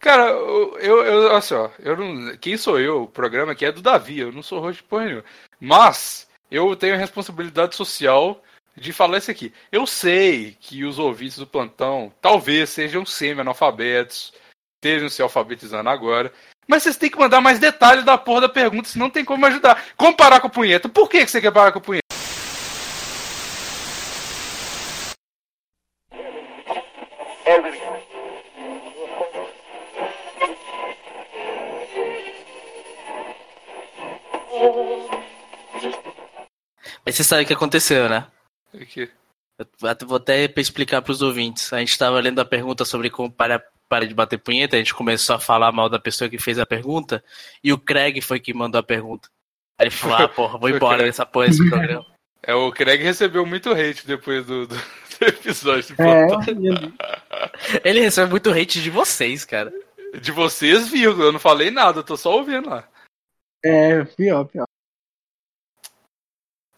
Cara, 0.00 0.30
eu, 0.30 0.76
eu, 0.78 1.36
assim, 1.36 1.54
ó, 1.54 1.70
eu 1.80 1.96
não, 1.96 2.36
quem 2.36 2.56
sou 2.56 2.78
eu? 2.78 3.02
O 3.02 3.08
programa 3.08 3.52
aqui 3.52 3.64
é 3.64 3.72
do 3.72 3.82
Davi, 3.82 4.20
eu 4.20 4.32
não 4.32 4.42
sou 4.42 4.60
host 4.60 4.82
porra 4.84 5.06
nenhuma. 5.06 5.24
Mas 5.60 6.28
eu 6.50 6.74
tenho 6.76 6.94
a 6.94 6.98
responsabilidade 6.98 7.74
social 7.74 8.42
de 8.76 8.92
falar 8.92 9.18
isso 9.18 9.30
aqui. 9.30 9.52
Eu 9.72 9.86
sei 9.86 10.56
que 10.60 10.84
os 10.84 10.98
ouvintes 10.98 11.38
do 11.38 11.46
plantão 11.46 12.12
talvez 12.20 12.70
sejam 12.70 13.04
semi-analfabetos, 13.04 14.32
estejam 14.76 15.08
se 15.08 15.20
alfabetizando 15.20 15.90
agora, 15.90 16.32
mas 16.68 16.82
vocês 16.82 16.96
têm 16.96 17.10
que 17.10 17.18
mandar 17.18 17.40
mais 17.40 17.58
detalhes 17.58 18.04
da 18.04 18.16
porra 18.16 18.42
da 18.42 18.48
pergunta, 18.48 18.88
senão 18.88 19.06
não 19.06 19.10
tem 19.10 19.24
como 19.24 19.44
ajudar. 19.46 19.84
Como 19.96 20.16
parar 20.16 20.38
com 20.38 20.46
a 20.46 20.50
punheta? 20.50 20.88
Por 20.88 21.08
que, 21.08 21.24
que 21.24 21.30
você 21.30 21.40
quer 21.40 21.50
parar 21.50 21.72
com 21.72 21.78
a 21.78 21.82
punheta? 21.82 22.07
Mas 37.04 37.14
você 37.14 37.24
sabe 37.24 37.42
o 37.42 37.46
que 37.46 37.52
aconteceu, 37.52 38.08
né? 38.08 38.26
Aqui. 38.74 39.10
Eu 39.58 39.88
até- 39.88 40.04
vou 40.04 40.16
até 40.16 40.52
explicar 40.56 41.02
pros 41.02 41.22
ouvintes. 41.22 41.72
A 41.72 41.78
gente 41.78 41.90
estava 41.90 42.20
lendo 42.20 42.40
a 42.40 42.44
pergunta 42.44 42.84
sobre 42.84 43.10
como 43.10 43.30
para, 43.30 43.62
para 43.88 44.06
de 44.06 44.14
bater 44.14 44.38
punheta, 44.38 44.76
a 44.76 44.78
gente 44.78 44.94
começou 44.94 45.34
a 45.36 45.40
falar 45.40 45.72
mal 45.72 45.88
da 45.88 45.98
pessoa 45.98 46.30
que 46.30 46.38
fez 46.38 46.58
a 46.58 46.66
pergunta, 46.66 47.24
e 47.62 47.72
o 47.72 47.78
Craig 47.78 48.20
foi 48.20 48.38
que 48.38 48.54
mandou 48.54 48.78
a 48.78 48.82
pergunta. 48.82 49.28
Aí 49.78 49.86
ele 49.86 49.94
falou, 49.94 50.16
ah, 50.16 50.28
porra, 50.28 50.58
vou 50.58 50.68
o 50.70 50.76
embora 50.76 51.02
dessa 51.04 51.26
porra 51.26 51.46
desse 51.48 51.66
programa. 51.68 52.06
É, 52.42 52.54
o 52.54 52.70
Craig 52.70 53.02
recebeu 53.02 53.44
muito 53.44 53.72
hate 53.72 54.06
depois 54.06 54.46
do, 54.46 54.66
do- 54.66 54.76
do 55.18 55.24
episódio 55.26 55.96
do 55.96 56.02
É. 56.02 56.26
Ele 57.84 58.00
recebe 58.00 58.30
muito 58.30 58.50
hate 58.50 58.80
de 58.80 58.90
vocês, 58.90 59.44
cara. 59.44 59.72
De 60.22 60.30
vocês, 60.30 60.88
vírgula, 60.88 61.26
eu 61.26 61.32
não 61.32 61.40
falei 61.40 61.70
nada, 61.70 61.98
eu 61.98 62.04
tô 62.04 62.16
só 62.16 62.32
ouvindo 62.36 62.70
lá. 62.70 62.86
É 63.64 64.04
pior, 64.04 64.44
pior. 64.44 64.66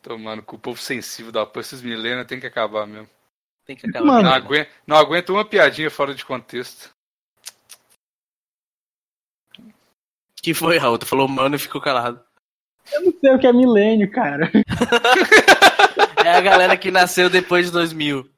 Tomando 0.03 0.43
com 0.43 0.57
o 0.57 0.59
povo 0.59 0.81
sensível 0.81 1.31
da 1.31 1.45
porra, 1.45 1.61
esses 1.61 1.83
milênios 1.83 2.27
tem 2.27 2.41
que 2.41 2.47
acabar 2.47 2.87
mesmo. 2.87 3.09
Tem 3.65 3.77
que 3.77 3.87
acabar. 3.87 4.07
Mano. 4.07 4.23
Não 4.23 4.33
aguento, 4.33 4.69
não 4.87 4.97
aguento 4.97 5.31
uma 5.31 5.45
piadinha 5.45 5.91
fora 5.91 6.15
de 6.15 6.25
contexto. 6.25 6.91
que 10.43 10.55
foi, 10.55 10.79
Raul? 10.79 10.99
Tu 10.99 11.07
falou 11.07 11.29
mano 11.29 11.57
e 11.57 11.59
ficou 11.59 11.81
calado. 11.81 12.21
Eu 12.93 13.03
não 13.03 13.13
sei 13.21 13.35
o 13.35 13.39
que 13.39 13.47
é 13.47 13.53
milênio, 13.53 14.11
cara. 14.11 14.51
É 16.25 16.35
a 16.35 16.41
galera 16.41 16.77
que 16.77 16.91
nasceu 16.91 17.31
depois 17.31 17.67
de 17.67 17.73
2000. 17.73 18.29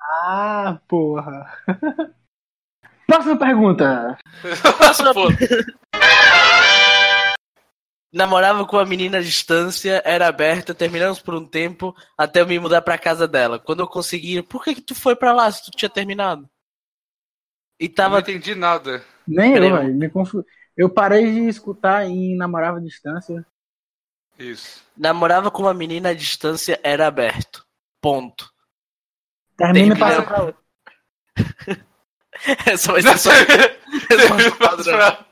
Ah, 0.00 0.80
porra. 0.88 1.62
Próxima 3.06 3.38
pergunta. 3.38 4.18
Próxima 4.76 5.14
Pô, 5.14 5.28
Namorava 8.16 8.64
com 8.64 8.76
uma 8.76 8.84
menina 8.86 9.18
à 9.18 9.20
distância, 9.20 10.00
era 10.02 10.26
aberta, 10.26 10.74
terminamos 10.74 11.20
por 11.20 11.34
um 11.34 11.46
tempo 11.46 11.94
até 12.16 12.40
eu 12.40 12.46
me 12.46 12.58
mudar 12.58 12.80
pra 12.80 12.96
casa 12.96 13.28
dela. 13.28 13.58
Quando 13.58 13.80
eu 13.80 13.86
consegui, 13.86 14.40
por 14.42 14.64
que, 14.64 14.76
que 14.76 14.80
tu 14.80 14.94
foi 14.94 15.14
pra 15.14 15.34
lá 15.34 15.52
se 15.52 15.62
tu 15.62 15.70
tinha 15.70 15.90
terminado? 15.90 16.48
E 17.78 17.88
não 17.88 17.94
tava. 17.94 18.20
entendi 18.20 18.54
nada. 18.54 19.04
Nem 19.28 19.52
Peraí, 19.52 19.68
eu, 19.68 19.76
velho. 19.76 19.94
Me 19.94 20.08
confu... 20.08 20.42
Eu 20.74 20.88
parei 20.88 21.30
de 21.30 21.40
escutar 21.46 22.06
em 22.06 22.34
Namorava 22.38 22.78
à 22.78 22.80
Distância. 22.80 23.46
Isso. 24.38 24.82
Namorava 24.96 25.50
com 25.50 25.64
uma 25.64 25.74
menina 25.74 26.08
à 26.08 26.14
distância, 26.14 26.80
era 26.82 27.06
aberto. 27.06 27.66
Ponto. 28.00 28.50
Termina 29.58 29.94
e 29.94 29.98
passa 29.98 30.22
pra 30.22 30.42
outra. 30.42 30.60
Essa 32.66 32.92
vai 32.92 33.02
ser 33.02 33.18
só. 33.18 33.30
Resposta 34.08 34.56
padrão. 34.56 35.26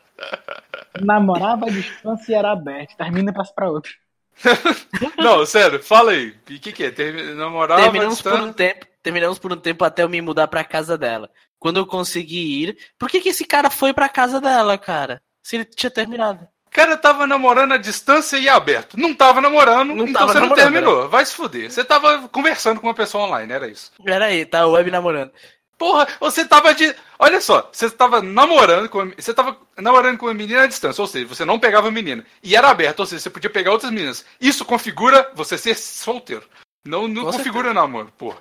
Namorava 1.01 1.67
à 1.67 1.71
distância 1.71 2.33
e 2.33 2.35
era 2.35 2.53
aberto. 2.53 2.97
Termina 2.97 3.31
e 3.31 3.35
passa 3.35 3.53
pra 3.55 3.71
outra. 3.71 3.91
Não, 5.19 5.45
sério, 5.47 5.83
fala 5.83 6.13
aí. 6.13 6.31
O 6.31 6.61
que, 6.61 6.73
que 6.73 6.85
é? 6.85 7.35
Namorava 7.35 7.83
Terminamos 7.83 8.21
por 8.21 8.33
distância? 8.33 8.43
um 8.43 8.53
tempo, 8.53 8.87
terminamos 9.03 9.39
por 9.39 9.53
um 9.53 9.57
tempo 9.57 9.85
até 9.85 10.03
eu 10.03 10.09
me 10.09 10.21
mudar 10.21 10.49
pra 10.49 10.65
casa 10.65 10.99
dela. 10.99 11.31
Quando 11.59 11.79
eu 11.79 11.87
consegui 11.87 12.63
ir, 12.63 12.79
por 12.99 13.09
que 13.09 13.21
que 13.21 13.31
esse 13.31 13.45
cara 13.45 13.71
foi 13.71 13.93
pra 13.93 14.09
casa 14.09 14.41
dela, 14.41 14.77
cara? 14.77 15.23
Se 15.43 15.57
ele 15.57 15.65
tinha 15.65 15.91
terminado. 15.91 16.47
O 16.67 16.71
cara 16.71 16.97
tava 16.97 17.27
namorando 17.27 17.73
à 17.73 17.77
distância 17.77 18.37
e 18.37 18.49
aberto. 18.49 18.99
Não 18.99 19.15
tava 19.15 19.41
namorando, 19.41 19.95
Não 19.95 20.09
então 20.09 20.23
tava 20.23 20.33
você 20.33 20.41
não 20.41 20.49
namorando, 20.49 20.73
terminou. 20.73 21.09
Vai 21.09 21.25
se 21.25 21.33
fuder. 21.33 21.71
Você 21.71 21.85
tava 21.85 22.29
conversando 22.29 22.81
com 22.81 22.89
uma 22.89 22.95
pessoa 22.95 23.25
online, 23.25 23.53
era 23.53 23.69
isso. 23.69 23.93
Pera 24.05 24.27
aí, 24.27 24.45
tá 24.45 24.67
web 24.67 24.91
namorando. 24.91 25.31
Porra, 25.79 26.07
você 26.21 26.45
tava 26.45 26.75
de. 26.75 26.95
Olha 27.19 27.41
só, 27.41 27.69
você 27.73 27.91
tava 27.91 28.23
namorando 28.23 28.89
com. 28.89 29.11
Você 29.17 29.35
tava 29.35 29.57
namorando 29.77 30.19
com 30.19 30.27
uma 30.27 30.35
menina 30.35 30.63
à 30.63 30.67
distância, 30.67 31.03
ou 31.03 31.09
seja, 31.09 31.27
você 31.27 31.45
não 31.45 31.59
pegava 31.59 31.89
a 31.89 31.91
menina. 31.91 32.25
E 32.43 32.55
era 32.57 32.71
aberto, 32.71 33.01
ou 33.01 33.07
seja, 33.07 33.23
você 33.23 33.31
podia 33.31 33.51
pegar 33.51 33.73
outras 33.73 33.91
meninas. 33.91 34.25
Isso 34.41 34.65
configura 34.65 35.31
você 35.35 35.59
ser 35.59 35.77
solteiro. 35.77 36.45
Não, 36.85 37.09
não 37.09 37.25
Com 37.25 37.33
configura 37.33 37.75
namoro, 37.75 38.13
porra. 38.17 38.39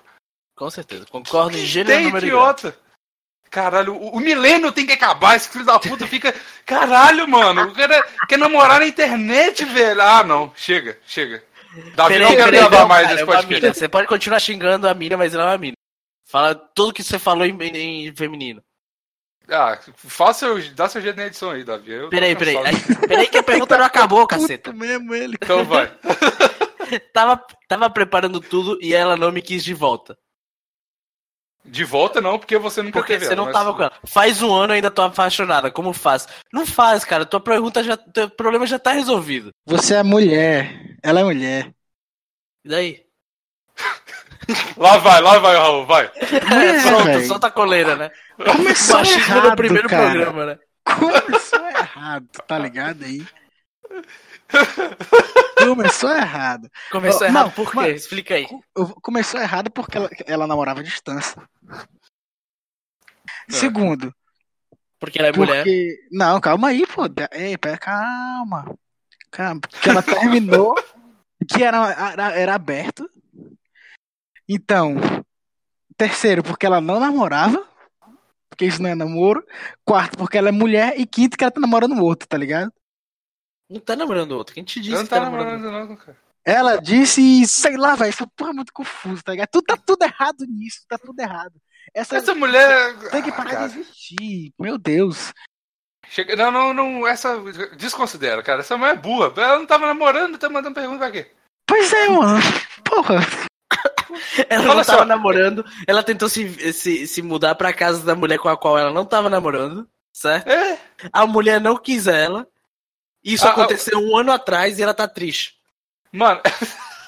Com 0.55 0.69
certeza. 0.69 1.05
Concordo 1.09 1.57
em 1.57 1.65
gênero 1.65 1.95
Tem 1.97 2.05
número 2.05 2.25
idiota. 2.25 2.77
Caralho, 3.49 3.93
o, 3.93 4.17
o 4.17 4.19
milênio 4.19 4.71
tem 4.71 4.85
que 4.85 4.93
acabar. 4.93 5.35
Esse 5.35 5.49
filho 5.49 5.65
da 5.65 5.79
puta 5.79 6.07
fica. 6.07 6.33
Caralho, 6.65 7.27
mano. 7.27 7.63
O 7.67 7.73
cara 7.73 8.03
quer 8.27 8.37
namorar 8.37 8.79
na 8.79 8.87
internet, 8.87 9.63
velho. 9.65 10.01
Ah, 10.01 10.23
não. 10.23 10.51
Chega, 10.55 10.97
chega. 11.05 11.43
Davi, 11.95 12.19
não 12.19 12.27
Peraí, 12.27 12.35
quero 12.35 12.51
peraí, 12.51 12.59
gravar 12.59 12.79
não, 12.79 12.87
mais 12.87 13.03
cara, 13.03 13.13
esse 13.13 13.23
é 13.23 13.25
podcast. 13.25 13.61
mina. 13.61 13.73
Você 13.73 13.89
pode 13.89 14.07
continuar 14.07 14.39
xingando 14.39 14.87
a 14.87 14.93
mina, 14.93 15.17
mas 15.17 15.33
ela 15.33 15.43
é 15.43 15.47
uma 15.47 15.57
mina. 15.57 15.73
Fala 16.33 16.55
tudo 16.55 16.91
que 16.93 17.03
você 17.03 17.19
falou 17.19 17.45
em, 17.45 17.55
em- 17.61 18.07
em 18.07 18.15
feminino. 18.15 18.59
Ah, 19.47 19.77
faça 19.95 20.39
seu, 20.47 20.73
dá 20.73 20.89
seu 20.89 20.99
jeito 20.99 21.15
na 21.17 21.27
edição 21.27 21.51
aí, 21.51 21.63
Davi. 21.63 21.91
Eu 21.91 22.09
Peraí, 22.09 22.35
peraí. 22.35 22.57
Ai, 22.57 22.73
Peraí 23.07 23.27
que 23.29 23.37
a 23.37 23.43
pergunta 23.43 23.77
não 23.77 23.85
acabou, 23.85 24.25
caceta. 24.25 24.73
mesmo 24.73 25.13
ele. 25.13 25.35
Então 25.39 25.63
vai. 25.63 25.95
Tava, 27.13 27.45
tava 27.67 27.87
preparando 27.89 28.39
tudo 28.41 28.79
e 28.81 28.95
ela 28.95 29.15
não 29.15 29.31
me 29.31 29.43
quis 29.43 29.63
de 29.63 29.75
volta. 29.75 30.17
De 31.63 31.83
volta 31.83 32.19
não, 32.19 32.39
porque 32.39 32.57
você 32.57 32.81
nunca 32.81 32.99
Porque 32.99 33.13
teve 33.13 33.25
você 33.25 33.35
não 33.35 33.43
ela, 33.45 33.53
tava 33.53 33.69
mas- 33.69 33.77
com 33.77 33.83
ela. 33.83 33.93
Faz 34.05 34.41
um 34.41 34.51
ano 34.53 34.73
ainda 34.73 34.89
tô 34.89 35.03
apaixonada. 35.03 35.69
Como 35.71 35.93
faz? 35.93 36.27
Não 36.51 36.65
faz, 36.65 37.05
cara. 37.05 37.23
Tua 37.25 37.39
pergunta 37.39 37.83
já. 37.83 37.95
Teu 37.95 38.27
problema 38.29 38.65
já 38.65 38.79
tá 38.79 38.91
resolvido. 38.91 39.51
Você 39.67 39.93
é 39.95 40.03
mulher. 40.03 40.97
Ela 41.03 41.19
é 41.19 41.23
mulher. 41.23 41.71
E 42.65 42.69
daí? 42.69 43.02
Lá 44.77 44.97
vai, 44.97 45.21
lá 45.21 45.39
vai, 45.39 45.55
Raul, 45.55 45.85
vai. 45.85 46.05
É, 46.15 46.81
Pronto, 46.89 47.03
velho. 47.05 47.27
solta 47.27 47.47
a 47.47 47.51
coleira, 47.51 47.95
né? 47.95 48.11
Começou 48.37 48.97
Machismo 48.97 49.21
errado, 49.35 49.49
no 49.49 49.55
primeiro 49.55 49.89
cara. 49.89 50.09
programa, 50.11 50.45
né? 50.45 50.59
Começou 50.99 51.65
errado, 51.67 52.27
tá 52.47 52.57
ligado 52.59 53.03
aí? 53.05 53.25
Começou 55.57 56.11
errado. 56.15 56.69
Começou 56.91 57.25
errado 57.27 57.43
não, 57.45 57.51
por 57.51 57.71
quê? 57.71 57.75
mas- 57.75 58.01
Explica 58.01 58.35
aí. 58.35 58.47
Começou 59.01 59.39
errado 59.39 59.71
porque 59.71 59.97
ela, 59.97 60.09
ela 60.25 60.47
namorava 60.47 60.81
à 60.81 60.83
distância. 60.83 61.41
É. 63.49 63.53
Segundo, 63.53 64.13
Porque 64.99 65.19
ela 65.19 65.29
é 65.29 65.31
mulher. 65.33 65.63
porque. 65.63 65.99
Não, 66.11 66.39
calma 66.39 66.69
aí, 66.69 66.85
pô. 66.87 67.03
Ei, 67.31 67.57
pera, 67.57 67.77
calma. 67.77 68.73
Calma. 69.31 69.61
Porque 69.61 69.89
ela 69.89 70.01
terminou. 70.03 70.75
que 71.49 71.63
era, 71.63 71.91
era, 72.11 72.31
era 72.33 72.55
aberto. 72.55 73.09
Então. 74.47 74.95
Terceiro, 75.97 76.41
porque 76.43 76.65
ela 76.65 76.81
não 76.81 76.99
namorava. 76.99 77.65
Porque 78.49 78.65
isso 78.65 78.81
não 78.81 78.89
é 78.89 78.95
namoro. 78.95 79.43
Quarto, 79.85 80.17
porque 80.17 80.37
ela 80.37 80.49
é 80.49 80.51
mulher. 80.51 80.93
E 80.99 81.05
quinto, 81.05 81.37
que 81.37 81.43
ela 81.43 81.51
tá 81.51 81.59
namorando 81.59 81.93
o 81.97 82.03
outro, 82.03 82.27
tá 82.27 82.37
ligado? 82.37 82.71
Não 83.69 83.79
tá 83.79 83.95
namorando 83.95 84.33
outro. 84.33 84.53
Quem 84.53 84.63
te 84.63 84.79
disse 84.79 84.95
Não 84.95 85.03
que 85.03 85.09
tá 85.09 85.17
tá 85.19 85.25
namorando? 85.25 85.61
namorando 85.63 85.89
não, 85.89 85.95
cara. 85.95 86.17
Ela 86.45 86.75
disse, 86.75 87.47
sei 87.47 87.77
lá, 87.77 87.95
velho, 87.95 88.09
essa 88.09 88.27
porra 88.35 88.49
é 88.51 88.53
muito 88.53 88.73
confuso, 88.73 89.23
tá 89.23 89.31
ligado? 89.31 89.47
Tu 89.49 89.61
tá 89.61 89.77
tudo 89.77 90.03
errado 90.03 90.45
nisso, 90.45 90.81
tá 90.89 90.97
tudo 90.97 91.17
errado. 91.19 91.53
Essa, 91.93 92.17
Essa 92.17 92.35
mulher... 92.35 92.97
tem 93.11 93.23
que 93.23 93.29
Ah, 93.29 93.33
parar 93.33 93.51
cara. 93.51 93.69
de 93.69 93.79
existir, 93.79 94.53
meu 94.59 94.77
Deus. 94.77 95.33
Chega... 96.09 96.35
Não, 96.35 96.51
não, 96.51 96.73
não, 96.73 97.07
essa... 97.07 97.37
Desconsidera, 97.77 98.43
cara. 98.43 98.59
Essa 98.59 98.77
mulher 98.77 98.93
é 98.95 98.97
burra. 98.97 99.33
Ela 99.37 99.57
não 99.59 99.65
tava 99.65 99.85
namorando, 99.87 100.37
tá 100.37 100.49
mandando 100.49 100.75
pergunta 100.75 100.99
pra 100.99 101.11
quê? 101.11 101.31
Pois 101.65 101.93
é, 101.93 102.09
mano. 102.09 102.39
Porra. 102.83 103.15
Ela 104.49 104.63
Fala 104.63 104.75
não 104.75 104.83
tava 104.85 104.99
só. 104.99 105.05
namorando. 105.05 105.65
Ela 105.87 106.03
tentou 106.03 106.29
se, 106.29 106.73
se, 106.73 107.07
se 107.07 107.21
mudar 107.21 107.55
pra 107.55 107.73
casa 107.73 108.03
da 108.05 108.15
mulher 108.15 108.37
com 108.39 108.49
a 108.49 108.57
qual 108.57 108.77
ela 108.77 108.91
não 108.91 109.05
tava 109.05 109.29
namorando, 109.29 109.87
certo? 110.11 110.47
É, 110.49 110.77
A 111.11 111.25
mulher 111.27 111.59
não 111.61 111.77
quis 111.77 112.07
ela. 112.07 112.47
Isso 113.23 113.45
Ah, 113.47 113.51
aconteceu 113.51 113.99
um 113.99 114.17
ano 114.17 114.31
atrás 114.31 114.77
e 114.79 114.83
ela 114.83 114.93
tá 114.93 115.07
triste. 115.07 115.53
mano... 116.11 116.41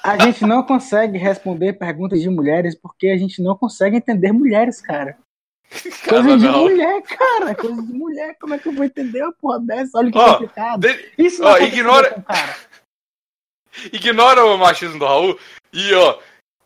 A 0.02 0.16
gente 0.24 0.44
não 0.46 0.62
consegue 0.62 1.18
responder 1.18 1.72
perguntas 1.72 2.20
de 2.20 2.30
mulheres 2.30 2.76
porque 2.80 3.08
a 3.08 3.18
gente 3.18 3.42
não 3.42 3.56
consegue 3.56 3.96
entender 3.96 4.30
mulheres, 4.30 4.80
cara. 4.80 5.18
Coisa 5.68 5.98
Cara, 6.28 6.36
de 6.38 6.44
não. 6.46 6.60
mulher, 6.60 7.02
cara. 7.02 7.54
Coisa 7.56 7.82
de 7.82 7.92
mulher. 7.92 8.36
Como 8.40 8.54
é 8.54 8.58
que 8.58 8.68
eu 8.68 8.72
vou 8.72 8.84
entender 8.84 9.20
uma 9.24 9.32
porra 9.32 9.58
dessa? 9.58 9.98
Olha 9.98 10.12
que 10.12 10.16
Ó, 10.18 10.32
complicado. 10.34 10.78
De- 10.80 11.12
Isso 11.18 11.42
não 11.42 11.48
aconteceu 11.50 11.74
ignora- 11.78 12.10
com 12.14 12.20
o 12.20 12.22
cara. 12.22 12.56
Ignora 13.92 14.44
o 14.46 14.56
machismo 14.56 14.98
do 14.98 15.04
Raul. 15.04 15.38
E, 15.72 15.92
ó, 15.94 16.18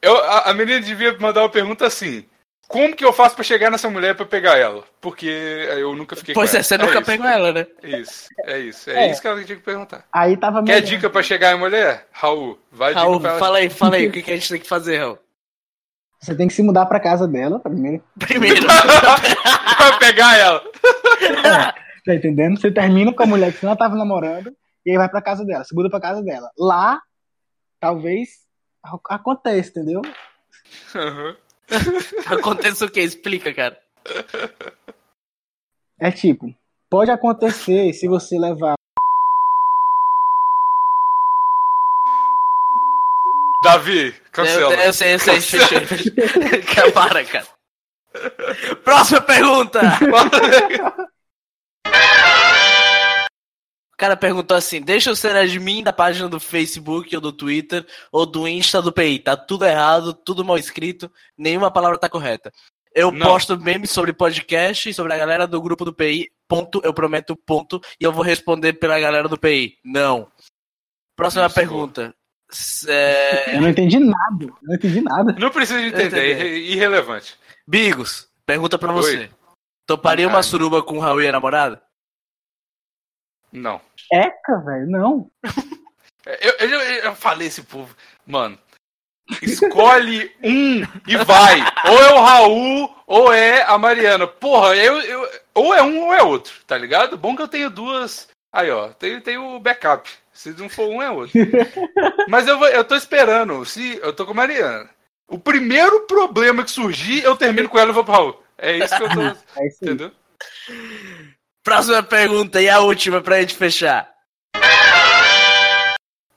eu, 0.03 0.17
a, 0.17 0.51
a 0.51 0.55
menina 0.55 0.81
devia 0.81 1.17
mandar 1.19 1.43
uma 1.43 1.49
pergunta 1.51 1.87
assim: 1.87 2.25
Como 2.69 2.95
que 2.95 3.05
eu 3.05 3.13
faço 3.13 3.35
pra 3.35 3.45
chegar 3.45 3.71
nessa 3.71 3.89
mulher 3.91 4.15
pra 4.15 4.25
pegar 4.27 4.57
ela? 4.57 4.85
Porque 5.01 5.27
eu 5.27 5.95
nunca 5.97 6.15
fiquei 6.17 6.35
Pois 6.35 6.51
com 6.51 6.57
é, 6.57 6.59
ela. 6.59 6.65
você 6.65 6.79
nunca 6.79 6.95
isso, 6.99 7.05
pegou 7.05 7.27
ela, 7.27 7.53
né? 7.53 7.67
É 7.83 7.89
isso, 7.99 8.29
é 8.45 8.59
isso. 8.59 8.91
É, 8.91 8.95
É. 9.07 9.11
isso 9.11 9.21
que 9.21 9.29
ela 9.29 9.45
tinha 9.45 9.57
que 9.59 9.65
perguntar. 9.65 10.05
Aí 10.13 10.37
tava 10.37 10.63
Quer 10.65 10.81
dica 10.81 11.09
pra 11.11 11.23
chegar 11.23 11.55
em 11.55 11.59
mulher? 11.59 12.07
Raul, 12.13 12.59
vai 12.71 12.93
Raul, 12.93 13.17
dica 13.17 13.21
pra 13.23 13.31
ela. 13.31 13.39
fala 13.39 13.59
aí, 13.59 13.71
fala 13.71 13.97
aí, 13.97 14.07
o 14.09 14.13
que, 14.13 14.23
que 14.23 14.31
a 14.31 14.35
gente 14.37 14.49
tem 14.49 14.61
que 14.61 14.69
fazer, 14.69 14.99
Raul? 14.99 15.19
Você 16.21 16.35
tem 16.35 16.47
que 16.49 16.53
se 16.55 16.63
mudar 16.63 16.85
pra 16.87 17.01
casa 17.01 17.27
dela 17.27 17.59
primeiro. 17.59 18.05
Primeiro. 18.19 18.61
pra 19.77 19.99
pegar 19.99 20.37
ela. 20.37 20.63
Tá 22.05 22.15
entendendo? 22.15 22.61
Você 22.61 22.71
termina 22.71 23.13
com 23.13 23.23
a 23.23 23.27
mulher 23.27 23.53
que 23.53 23.59
você 23.59 23.67
não 23.67 23.77
tava 23.77 23.95
namorando 23.97 24.53
e 24.85 24.91
aí 24.91 24.97
vai 24.99 25.09
pra 25.09 25.23
casa 25.23 25.45
dela. 25.45 25.65
Se 25.65 25.75
muda 25.75 25.89
pra 25.91 26.01
casa 26.01 26.23
dela. 26.23 26.51
Lá, 26.59 27.01
talvez 27.81 28.29
ac- 28.83 29.01
aconteça, 29.09 29.71
entendeu? 29.71 30.03
Uhum. 30.95 31.37
Acontece 32.27 32.85
o 32.85 32.91
quê? 32.91 33.01
Explica, 33.03 33.53
cara. 33.55 33.79
É 35.99 36.11
tipo, 36.11 36.55
pode 36.89 37.11
acontecer 37.11 37.93
se 37.93 38.09
você 38.09 38.39
levar. 38.39 38.75
Davi, 43.63 44.07
Eu, 44.09 44.15
cancela. 44.33 44.75
eu 44.75 44.93
sei, 44.93 45.15
eu 45.15 45.19
sei, 45.19 45.41
fechei. 45.41 45.81
Para, 46.93 47.23
cara. 47.27 47.47
Próxima 48.83 49.21
pergunta! 49.21 49.81
O 54.01 54.07
cara 54.09 54.17
perguntou 54.17 54.57
assim: 54.57 54.81
deixa 54.81 55.11
eu 55.11 55.15
ser 55.15 55.37
admin 55.37 55.83
da 55.83 55.93
página 55.93 56.27
do 56.27 56.41
Facebook 56.41 57.15
ou 57.15 57.21
do 57.21 57.31
Twitter 57.31 57.87
ou 58.11 58.25
do 58.25 58.49
Insta 58.49 58.81
do 58.81 58.91
PI. 58.91 59.19
Tá 59.19 59.37
tudo 59.37 59.67
errado, 59.67 60.15
tudo 60.15 60.43
mal 60.43 60.57
escrito, 60.57 61.13
nenhuma 61.37 61.71
palavra 61.71 61.99
tá 61.99 62.09
correta. 62.09 62.51
Eu 62.95 63.13
Não. 63.13 63.27
posto 63.27 63.61
memes 63.61 63.91
sobre 63.91 64.15
podcast 64.15 64.89
e 64.89 64.95
sobre 64.95 65.13
a 65.13 65.19
galera 65.19 65.47
do 65.47 65.61
grupo 65.61 65.85
do 65.85 65.93
PI. 65.93 66.31
Ponto, 66.49 66.81
eu 66.83 66.95
prometo, 66.95 67.37
ponto. 67.37 67.79
E 68.01 68.05
eu 68.05 68.11
vou 68.11 68.25
responder 68.25 68.73
pela 68.73 68.99
galera 68.99 69.29
do 69.29 69.37
PI. 69.39 69.75
Não. 69.85 70.27
Próxima 71.15 71.45
Isso, 71.45 71.55
pergunta. 71.55 72.15
S- 72.51 72.91
é, 72.91 73.55
Eu 73.55 73.61
não 73.61 73.69
entendi 73.69 73.99
nada. 73.99 74.45
Eu 74.47 74.57
não 74.63 74.75
entendi 74.77 75.03
nada. 75.03 75.37
Não 75.39 75.51
precisa 75.51 75.79
de 75.79 75.89
entender, 75.89 76.41
é 76.41 76.57
irrelevante. 76.57 77.37
Bigos, 77.69 78.29
pergunta 78.47 78.79
pra 78.79 78.93
você. 78.93 79.19
Oi. 79.19 79.31
Toparia 79.87 80.27
uma 80.27 80.43
suruba 80.43 80.83
com 80.83 80.97
o 80.97 81.01
Raul 81.01 81.21
e 81.21 81.29
a 81.29 81.33
namorada? 81.33 81.83
Não. 83.53 83.81
Eca, 84.13 84.59
velho, 84.65 84.87
não. 84.89 85.31
Eu, 86.27 86.69
eu, 86.69 86.81
eu 86.81 87.15
falei 87.15 87.49
esse 87.49 87.63
povo, 87.63 87.95
mano. 88.27 88.59
Escolhe 89.43 90.33
um 90.43 90.81
e 91.07 91.17
vai. 91.25 91.61
Ou 91.89 91.99
é 91.99 92.13
o 92.15 92.21
Raul, 92.23 92.97
ou 93.07 93.33
é 93.33 93.63
a 93.63 93.79
Mariana. 93.79 94.27
Porra, 94.27 94.75
eu, 94.77 95.01
eu, 95.01 95.29
ou 95.55 95.75
é 95.75 95.83
um 95.83 96.07
ou 96.07 96.15
é 96.15 96.23
outro, 96.23 96.53
tá 96.67 96.77
ligado? 96.77 97.17
Bom 97.17 97.35
que 97.37 97.43
eu 97.43 97.49
tenho 97.49 97.71
duas. 97.71 98.29
Aí, 98.53 98.71
ó, 98.71 98.89
tem, 98.89 99.21
tem 99.21 99.39
o 99.39 99.59
backup. 99.61 100.11
Se 100.33 100.51
não 100.59 100.69
for 100.69 100.89
um, 100.89 101.01
é 101.03 101.11
outro. 101.11 101.39
Mas 102.29 102.47
eu, 102.49 102.59
vou- 102.59 102.69
eu 102.69 102.85
tô 102.85 102.97
esperando. 102.97 103.65
Se 103.65 103.99
eu 104.03 104.13
tô 104.13 104.25
com 104.25 104.33
a 104.33 104.35
Mariana. 104.35 104.89
O 105.29 105.39
primeiro 105.39 106.07
problema 106.07 106.65
que 106.65 106.71
surgir, 106.73 107.23
eu 107.23 107.37
termino 107.37 107.69
com 107.69 107.79
ela 107.79 107.91
e 107.91 107.95
vou 107.95 108.03
pro 108.05 108.13
Raul. 108.13 108.43
É 108.59 108.79
isso 108.79 108.97
que 108.97 109.03
eu 109.03 109.09
tô. 109.11 109.21
É 109.23 109.33
isso 109.33 109.45
aí. 109.57 109.67
entendeu? 109.83 110.11
Próxima 111.63 112.03
pergunta 112.03 112.61
e 112.61 112.69
a 112.69 112.81
última 112.81 113.21
pra 113.21 113.41
gente 113.41 113.55
fechar. 113.55 114.11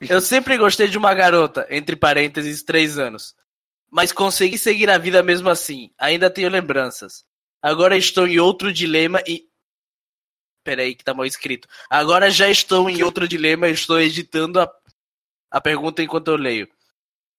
Eu 0.00 0.20
sempre 0.20 0.58
gostei 0.58 0.86
de 0.86 0.98
uma 0.98 1.14
garota, 1.14 1.66
entre 1.70 1.96
parênteses, 1.96 2.62
três 2.62 2.98
anos. 2.98 3.34
Mas 3.90 4.12
consegui 4.12 4.58
seguir 4.58 4.90
a 4.90 4.98
vida 4.98 5.22
mesmo 5.22 5.48
assim. 5.48 5.90
Ainda 5.98 6.28
tenho 6.28 6.50
lembranças. 6.50 7.24
Agora 7.62 7.96
estou 7.96 8.26
em 8.26 8.38
outro 8.38 8.72
dilema 8.72 9.22
e. 9.26 9.44
Peraí, 10.62 10.94
que 10.94 11.04
tá 11.04 11.14
mal 11.14 11.24
escrito. 11.24 11.68
Agora 11.88 12.30
já 12.30 12.48
estou 12.50 12.90
em 12.90 13.02
outro 13.02 13.26
dilema 13.28 13.68
e 13.68 13.72
estou 13.72 14.00
editando 14.00 14.60
a. 14.60 14.70
A 15.50 15.60
pergunta 15.60 16.02
enquanto 16.02 16.28
eu 16.28 16.36
leio. 16.36 16.68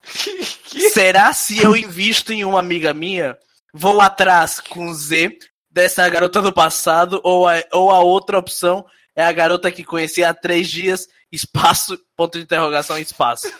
Que- 0.66 0.90
Será 0.90 1.32
se 1.32 1.62
eu 1.62 1.76
invisto 1.76 2.32
em 2.32 2.44
uma 2.44 2.58
amiga 2.58 2.92
minha, 2.92 3.38
vou 3.72 4.00
atrás 4.00 4.60
com 4.60 4.92
Z 4.92 5.38
dessa 5.76 6.08
garota 6.08 6.40
do 6.40 6.50
passado, 6.54 7.20
ou 7.22 7.46
a, 7.46 7.62
ou 7.70 7.90
a 7.90 8.00
outra 8.00 8.38
opção 8.38 8.86
é 9.14 9.22
a 9.22 9.30
garota 9.30 9.70
que 9.70 9.84
conheci 9.84 10.24
há 10.24 10.32
três 10.32 10.70
dias, 10.70 11.06
espaço, 11.30 11.98
ponto 12.16 12.38
de 12.38 12.44
interrogação, 12.44 12.98
espaço. 12.98 13.46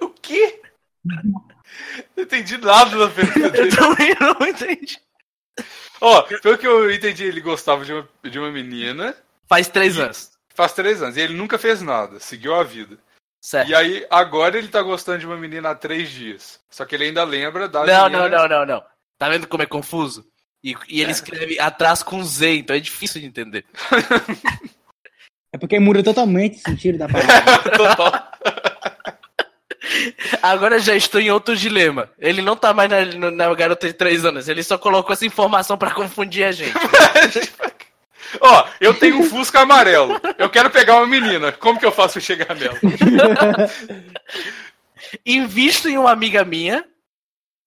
O 0.00 0.08
quê? 0.08 0.62
Não 1.04 1.44
entendi 2.24 2.56
nada 2.56 2.96
da 2.96 3.08
pergunta 3.10 3.54
Eu 3.58 3.76
também 3.76 4.16
não 4.18 4.46
entendi. 4.48 4.98
Ó, 6.00 6.22
pelo 6.22 6.56
que 6.56 6.66
eu 6.66 6.90
entendi, 6.90 7.24
ele 7.24 7.42
gostava 7.42 7.84
de 7.84 7.92
uma, 7.92 8.08
de 8.22 8.38
uma 8.38 8.50
menina 8.50 9.14
Faz 9.46 9.68
três 9.68 9.98
anos. 9.98 10.32
faz 10.54 10.72
três 10.72 11.02
anos. 11.02 11.18
E 11.18 11.20
ele 11.20 11.34
nunca 11.34 11.58
fez 11.58 11.82
nada, 11.82 12.18
seguiu 12.18 12.54
a 12.54 12.64
vida. 12.64 12.96
Certo. 13.42 13.68
E 13.68 13.74
aí, 13.74 14.06
agora 14.08 14.56
ele 14.56 14.68
tá 14.68 14.80
gostando 14.80 15.18
de 15.18 15.26
uma 15.26 15.36
menina 15.36 15.68
há 15.72 15.74
três 15.74 16.08
dias. 16.08 16.58
Só 16.70 16.86
que 16.86 16.94
ele 16.94 17.04
ainda 17.04 17.22
lembra 17.24 17.68
da 17.68 17.84
Não, 17.84 18.04
menina. 18.04 18.26
não, 18.30 18.38
não, 18.38 18.48
não, 18.48 18.66
não. 18.66 18.93
Tá 19.18 19.28
vendo 19.28 19.46
como 19.46 19.62
é 19.62 19.66
confuso? 19.66 20.26
E, 20.62 20.74
e 20.88 21.00
ele 21.02 21.12
escreve 21.12 21.58
atrás 21.60 22.02
com 22.02 22.22
Z, 22.24 22.56
então 22.56 22.74
é 22.74 22.80
difícil 22.80 23.20
de 23.20 23.26
entender. 23.26 23.64
É 25.54 25.56
porque 25.56 25.78
muda 25.78 26.02
totalmente 26.02 26.56
o 26.56 26.68
sentido 26.68 26.98
da 26.98 27.08
palavra. 27.08 27.30
Total. 27.78 28.32
Agora 30.42 30.80
já 30.80 30.96
estou 30.96 31.20
em 31.20 31.30
outro 31.30 31.54
dilema. 31.56 32.10
Ele 32.18 32.42
não 32.42 32.56
tá 32.56 32.74
mais 32.74 32.90
na, 32.90 33.30
na 33.30 33.54
garota 33.54 33.86
de 33.86 33.92
três 33.92 34.24
anos, 34.24 34.48
ele 34.48 34.64
só 34.64 34.76
colocou 34.76 35.12
essa 35.12 35.24
informação 35.24 35.78
pra 35.78 35.92
confundir 35.92 36.42
a 36.42 36.50
gente. 36.50 36.74
Ó, 38.40 38.66
eu 38.80 38.94
tenho 38.94 39.20
um 39.20 39.22
Fusca 39.22 39.60
amarelo. 39.60 40.20
Eu 40.36 40.50
quero 40.50 40.70
pegar 40.70 40.96
uma 40.96 41.06
menina. 41.06 41.52
Como 41.52 41.78
que 41.78 41.86
eu 41.86 41.92
faço 41.92 42.20
chegar 42.20 42.56
nela? 42.56 42.76
Invisto 45.24 45.88
em 45.88 45.96
uma 45.96 46.10
amiga 46.10 46.44
minha, 46.44 46.84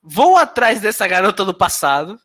vou 0.07 0.37
atrás 0.37 0.79
dessa 0.79 1.05
garota 1.07 1.43
do 1.43 1.53
passado, 1.53 2.17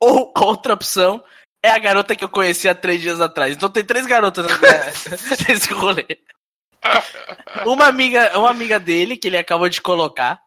ou 0.00 0.32
a 0.34 0.44
outra 0.44 0.74
opção 0.74 1.22
é 1.62 1.70
a 1.70 1.78
garota 1.78 2.16
que 2.16 2.24
eu 2.24 2.28
conheci 2.28 2.68
há 2.68 2.74
três 2.74 3.00
dias 3.00 3.20
atrás. 3.20 3.54
Então 3.54 3.70
tem 3.70 3.84
três 3.84 4.06
garotas 4.06 4.46
nesse 5.48 5.72
rolê. 5.72 6.18
Uma 7.66 7.86
amiga, 7.86 8.36
uma 8.38 8.50
amiga 8.50 8.80
dele, 8.80 9.16
que 9.16 9.28
ele 9.28 9.36
acabou 9.36 9.68
de 9.68 9.80
colocar. 9.80 10.40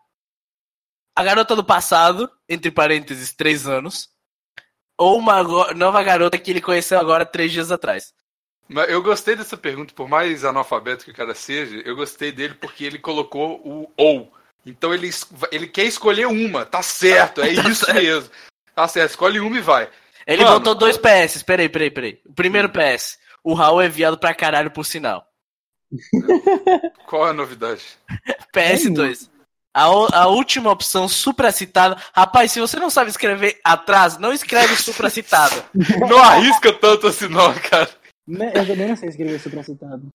A 1.16 1.24
garota 1.24 1.56
do 1.56 1.64
passado, 1.64 2.30
entre 2.50 2.72
parênteses, 2.72 3.32
três 3.32 3.68
anos. 3.68 4.10
Ou 4.98 5.18
uma 5.18 5.44
nova 5.74 6.02
garota 6.04 6.38
que 6.38 6.52
ele 6.52 6.62
conheceu 6.62 7.00
agora 7.00 7.26
três 7.26 7.52
dias 7.52 7.72
atrás. 7.72 8.14
Mas 8.68 8.90
eu 8.90 9.04
gostei 9.04 9.36
dessa 9.36 9.56
pergunta, 9.56 9.94
por 9.94 10.08
mais 10.08 10.44
analfabeto 10.44 11.06
que 11.06 11.12
o 11.12 11.16
cara 11.16 11.36
seja, 11.36 11.78
eu 11.86 11.96
gostei 11.96 12.32
dele 12.32 12.56
porque 12.56 12.84
ele 12.84 12.98
colocou 12.98 13.62
o 13.64 13.92
ou. 13.96 14.34
Então 14.66 14.94
ele, 14.94 15.10
ele 15.52 15.68
quer 15.68 15.84
escolher 15.86 16.26
uma, 16.28 16.66
tá 16.66 16.82
certo, 16.82 17.42
é 17.42 17.54
Tá 17.56 17.70
isso 17.70 17.86
certo. 17.86 18.02
mesmo. 18.02 18.30
Tá 18.76 18.88
certo, 18.88 19.10
escolhe 19.12 19.40
uma 19.40 19.58
e 19.58 19.62
vai. 19.62 19.90
Ele 20.26 20.44
Mano. 20.44 20.60
botou 20.60 20.74
dois 20.76 20.98
PS. 20.98 21.44
Peraí, 21.44 21.68
peraí, 21.68 21.92
peraí. 21.92 22.20
O 22.26 22.34
primeiro 22.34 22.70
PS. 22.70 23.20
O 23.44 23.54
Raul 23.54 23.82
é 23.82 23.90
viado 23.90 24.18
pra 24.18 24.34
caralho, 24.34 24.72
por 24.72 24.86
sinal. 24.86 25.28
Qual 27.08 27.28
é 27.28 27.32
a 27.32 27.34
novidade? 27.34 27.84
PS2. 28.56 29.30
A, 29.76 29.84
a 29.84 30.28
última 30.28 30.72
opção, 30.72 31.08
supracitada. 31.10 31.98
Rapaz, 32.16 32.52
se 32.52 32.60
você 32.60 32.78
não 32.80 32.90
sabe 32.90 33.10
escrever 33.10 33.60
atrás, 33.64 34.18
não 34.18 34.32
escreve 34.32 34.76
supracitada. 34.78 35.66
Não 36.08 36.20
arrisca 36.20 36.72
tanto 36.72 37.08
assim, 37.08 37.28
não, 37.28 37.54
cara. 37.56 37.90
Né, 38.28 38.52
Eu 38.56 38.66
também 38.68 38.88
não 38.88 38.96
sei 38.96 39.10
escrever 39.10 39.40
supracitado. 39.40 40.08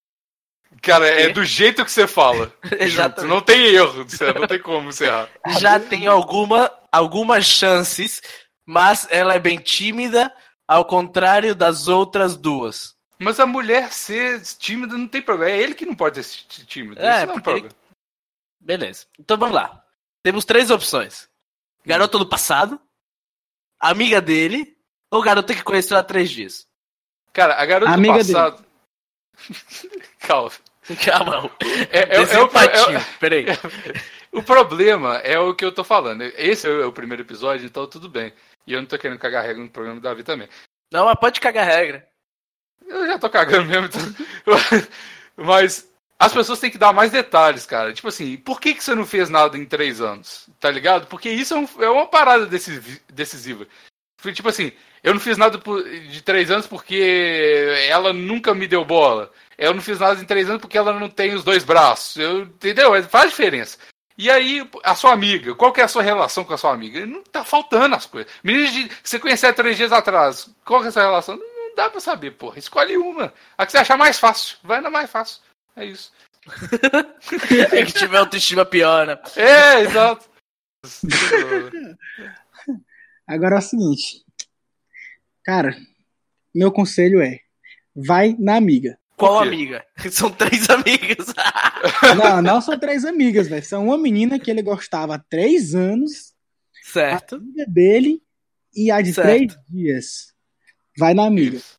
Cara, 0.83 1.07
é 1.09 1.29
do 1.31 1.45
jeito 1.45 1.85
que 1.85 1.91
você 1.91 2.07
fala. 2.07 2.53
Exatamente. 2.79 3.29
Não 3.31 3.41
tem 3.41 3.67
erro, 3.67 4.07
não 4.39 4.47
tem 4.47 4.61
como 4.61 4.93
você 4.93 5.07
errar. 5.07 5.29
Já 5.59 5.79
tem 5.81 6.07
alguma, 6.07 6.71
algumas 6.93 7.45
chances, 7.45 8.23
mas 8.65 9.07
ela 9.11 9.35
é 9.35 9.39
bem 9.39 9.59
tímida, 9.59 10.33
ao 10.67 10.85
contrário 10.85 11.55
das 11.55 11.89
outras 11.89 12.37
duas. 12.37 12.95
Mas 13.19 13.41
a 13.41 13.47
mulher 13.47 13.93
ser 13.93 14.41
tímida 14.43 14.97
não 14.97 15.09
tem 15.09 15.21
problema. 15.21 15.51
É 15.51 15.59
ele 15.61 15.75
que 15.75 15.85
não 15.87 15.95
pode 15.95 16.23
ser 16.23 16.45
tí- 16.49 16.65
tímido. 16.67 17.01
É, 17.01 17.17
Isso 17.19 17.27
não 17.27 17.35
é 17.35 17.37
um 17.37 17.41
problema. 17.41 17.69
Beleza. 18.61 19.07
Então 19.19 19.37
vamos 19.37 19.55
lá. 19.55 19.83
Temos 20.23 20.45
três 20.45 20.71
opções: 20.71 21.29
garota 21.85 22.19
do 22.19 22.27
passado, 22.29 22.81
amiga 23.81 24.21
dele, 24.21 24.77
ou 25.11 25.23
garota 25.23 25.55
que 25.55 25.63
conheceu 25.65 25.97
há 25.97 26.03
três 26.03 26.31
dias. 26.31 26.67
Cara, 27.33 27.61
a 27.61 27.67
garota 27.67 27.93
Amiga 27.93 28.15
do 28.23 28.33
passado. 28.33 28.65
Calma. 30.21 30.51
Calma, 31.05 31.33
Raul. 31.33 31.51
É, 31.91 31.99
é- 31.99 32.17
é 32.17 32.21
o- 32.21 32.25
Desempatia. 32.25 32.99
é- 32.99 33.05
Peraí. 33.21 33.47
O 34.31 34.43
problema 34.43 35.17
é 35.19 35.39
o 35.39 35.55
que 35.55 35.65
eu 35.65 35.73
tô 35.73 35.83
falando. 35.83 36.21
Esse 36.37 36.67
é 36.69 36.85
o 36.85 36.93
primeiro 36.93 37.23
episódio, 37.23 37.65
então 37.65 37.87
tudo 37.87 38.11
bem. 38.11 38.31
E 38.67 38.75
eu 38.75 38.79
não 38.81 38.87
tô 38.87 38.99
querendo 38.99 39.19
cagar 39.19 39.43
regra 39.43 39.63
no 39.63 39.71
programa 39.71 39.99
do 39.99 40.03
Davi 40.03 40.23
também. 40.23 40.47
Não, 40.93 41.07
mas 41.07 41.19
pode 41.19 41.41
cagar 41.41 41.67
regra. 41.67 42.07
Eu 42.87 43.07
já 43.07 43.19
tô 43.19 43.31
cagando 43.31 43.65
mesmo, 43.65 43.87
então. 43.87 44.01
Mas 45.35 45.89
as 46.19 46.33
pessoas 46.33 46.61
têm 46.61 46.71
que 46.71 46.77
dar 46.79 46.93
mais 46.93 47.11
detalhes, 47.11 47.65
cara. 47.65 47.93
Tipo 47.93 48.09
assim, 48.09 48.37
por 48.37 48.61
que, 48.61 48.75
que 48.75 48.85
você 48.85 48.95
não 48.95 49.07
fez 49.07 49.31
nada 49.31 49.57
em 49.57 49.65
três 49.65 50.01
anos? 50.01 50.49
Tá 50.61 50.71
ligado? 50.71 51.07
Porque 51.07 51.31
isso 51.31 51.55
é, 51.55 51.59
um- 51.59 51.83
é 51.85 51.89
uma 51.91 52.07
parada 52.07 52.45
decisi- 52.47 53.01
decisiva. 53.11 53.67
Tipo 54.33 54.49
assim, 54.49 54.73
eu 55.03 55.15
não 55.15 55.21
fiz 55.21 55.37
nada 55.39 55.59
por- 55.59 55.83
de 55.85 56.21
três 56.23 56.51
anos 56.51 56.67
porque 56.67 57.87
ela 57.89 58.13
nunca 58.13 58.53
me 58.55 58.67
deu 58.67 58.85
bola. 58.85 59.31
Eu 59.57 59.73
não 59.75 59.81
fiz 59.81 59.99
nada 59.99 60.21
em 60.21 60.25
três 60.25 60.49
anos 60.49 60.61
porque 60.61 60.77
ela 60.79 60.93
não 60.93 61.09
tem 61.09 61.35
os 61.35 61.45
dois 61.45 61.65
braços. 61.65 62.17
Eu, 62.17 62.41
entendeu? 62.43 62.95
É, 62.95 63.03
Faz 63.03 63.31
diferença. 63.31 63.79
E 64.17 64.29
aí, 64.29 64.69
a 64.83 64.97
sua 64.97 65.13
amiga, 65.13 65.55
qual 65.55 65.73
que 65.73 65.81
é 65.81 65.85
a 65.85 65.89
sua 65.89 66.03
relação 66.03 66.45
com 66.45 66.53
a 66.53 66.59
sua 66.59 66.73
amiga? 66.73 67.07
Não 67.07 67.23
tá 67.23 67.45
faltando 67.45 67.95
as 67.95 68.05
coisas. 68.07 68.31
Menina 68.43 68.69
de, 68.73 68.89
que 68.89 69.09
você 69.09 69.19
conheceu 69.21 69.49
há 69.51 69.53
três 69.53 69.77
dias 69.77 69.93
atrás, 69.93 70.51
qual 70.65 70.81
que 70.81 70.87
é 70.87 70.89
a 70.89 70.93
sua 70.93 71.03
relação? 71.03 71.37
Não, 71.37 71.47
não 71.69 71.75
dá 71.77 71.89
pra 71.89 72.01
saber, 72.01 72.33
porra. 72.33 72.59
Escolhe 72.59 72.97
uma. 72.97 73.33
A 73.57 73.65
que 73.65 73.71
você 73.71 73.79
achar 73.79 73.97
mais 73.97 74.19
fácil. 74.19 74.57
Vai 74.65 74.81
na 74.81 74.91
mais 74.91 75.09
fácil. 75.09 75.41
É 75.77 75.85
isso. 75.85 76.13
É 77.73 77.85
que 77.85 77.93
tiver 77.93 78.17
autoestima 78.19 78.65
pior, 78.65 79.07
né? 79.07 79.19
É, 79.37 79.81
exato. 79.83 80.29
Agora 83.29 83.57
é 83.57 83.59
o 83.59 83.63
seguinte. 83.63 84.25
Cara, 85.45 85.77
meu 86.55 86.73
conselho 86.73 87.21
é: 87.21 87.41
vai 87.95 88.35
na 88.39 88.57
amiga. 88.57 88.99
Qual 89.17 89.41
amiga? 89.41 89.85
São 90.11 90.31
três 90.31 90.71
amigas. 90.71 91.27
Não, 92.17 92.43
não 92.43 92.61
são 92.61 92.79
três 92.79 93.05
amigas, 93.05 93.49
velho. 93.49 93.65
São 93.65 93.87
uma 93.87 93.99
menina 93.99 94.39
que 94.39 94.51
ele 94.51 94.63
gostava 94.63 95.15
há 95.15 95.19
três 95.19 95.75
anos, 95.75 96.33
certo. 96.83 97.37
amiga 97.37 97.65
dele, 97.67 98.21
e 98.75 98.91
a 98.91 99.01
de 99.01 99.13
Certo. 99.15 99.29
três 99.29 99.57
dias. 99.69 100.35
Vai 100.97 101.15
na 101.15 101.27
amiga. 101.27 101.57
Isso. 101.57 101.79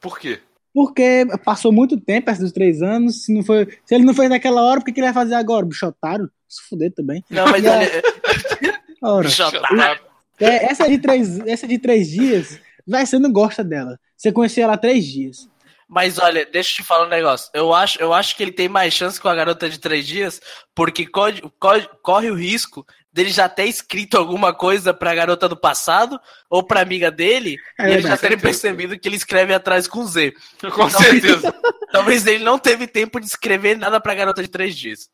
Por 0.00 0.18
quê? 0.18 0.40
Porque 0.72 1.26
passou 1.44 1.70
muito 1.72 2.00
tempo 2.00 2.30
esses 2.30 2.52
três 2.52 2.80
anos. 2.80 3.24
Se, 3.24 3.34
não 3.34 3.42
foi, 3.42 3.66
se 3.84 3.94
ele 3.94 4.04
não 4.04 4.14
fez 4.14 4.30
naquela 4.30 4.62
hora, 4.62 4.80
por 4.80 4.86
que, 4.86 4.92
que 4.92 5.00
ele 5.00 5.12
vai 5.12 5.14
fazer 5.14 5.34
agora? 5.34 5.66
Bicho 5.66 5.86
otário? 5.86 6.30
Se 6.48 6.62
fuder 6.68 6.92
também. 6.94 7.22
Não, 7.28 7.44
mas 7.46 7.64
olha, 7.64 8.02
Ora, 9.02 9.28
bicho 9.28 9.44
otário. 9.44 10.09
É, 10.40 10.64
essa, 10.66 10.88
de 10.88 10.98
três, 10.98 11.40
essa 11.40 11.66
de 11.66 11.78
três 11.78 12.08
dias, 12.08 12.58
vai, 12.86 13.04
você 13.06 13.18
não 13.18 13.32
gosta 13.32 13.62
dela. 13.62 13.98
Você 14.16 14.32
conheceu 14.32 14.64
ela 14.64 14.74
há 14.74 14.78
três 14.78 15.04
dias. 15.04 15.48
Mas 15.88 16.18
olha, 16.18 16.46
deixa 16.46 16.70
eu 16.70 16.76
te 16.76 16.82
falar 16.84 17.06
um 17.06 17.10
negócio. 17.10 17.50
Eu 17.52 17.74
acho, 17.74 18.00
eu 18.00 18.12
acho 18.12 18.36
que 18.36 18.42
ele 18.44 18.52
tem 18.52 18.68
mais 18.68 18.94
chance 18.94 19.20
com 19.20 19.28
a 19.28 19.34
garota 19.34 19.68
de 19.68 19.78
três 19.78 20.06
dias, 20.06 20.40
porque 20.72 21.04
corre, 21.04 21.42
corre, 21.58 21.88
corre 22.00 22.30
o 22.30 22.34
risco 22.34 22.86
dele 23.12 23.30
já 23.30 23.48
ter 23.48 23.64
escrito 23.64 24.16
alguma 24.16 24.54
coisa 24.54 24.94
pra 24.94 25.14
garota 25.14 25.48
do 25.48 25.56
passado 25.56 26.18
ou 26.48 26.62
pra 26.62 26.80
amiga 26.80 27.10
dele, 27.10 27.56
É 27.76 27.88
e 27.88 27.92
eles 27.94 28.04
já 28.04 28.16
terem 28.16 28.38
percebido 28.38 28.96
que 28.96 29.08
ele 29.08 29.16
escreve 29.16 29.52
atrás 29.52 29.88
com 29.88 30.04
Z. 30.06 30.32
Com 30.72 30.88
certeza. 30.88 31.52
Talvez 31.90 32.24
ele 32.24 32.44
não 32.44 32.56
teve 32.56 32.86
tempo 32.86 33.18
de 33.18 33.26
escrever 33.26 33.76
nada 33.76 34.00
pra 34.00 34.14
garota 34.14 34.42
de 34.42 34.48
três 34.48 34.76
dias. 34.76 35.08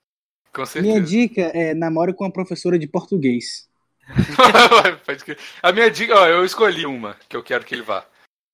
Com 0.52 0.62
Minha 0.80 0.96
certeza. 0.96 1.00
dica 1.00 1.40
é 1.54 1.74
namore 1.74 2.12
com 2.12 2.24
uma 2.24 2.32
professora 2.32 2.78
de 2.78 2.86
português. 2.86 3.66
A 5.62 5.72
minha 5.72 5.90
dica, 5.90 6.14
ó, 6.18 6.26
eu 6.26 6.44
escolhi 6.44 6.86
uma 6.86 7.16
que 7.28 7.36
eu 7.36 7.42
quero 7.42 7.64
que 7.64 7.74
ele 7.74 7.82
vá. 7.82 8.04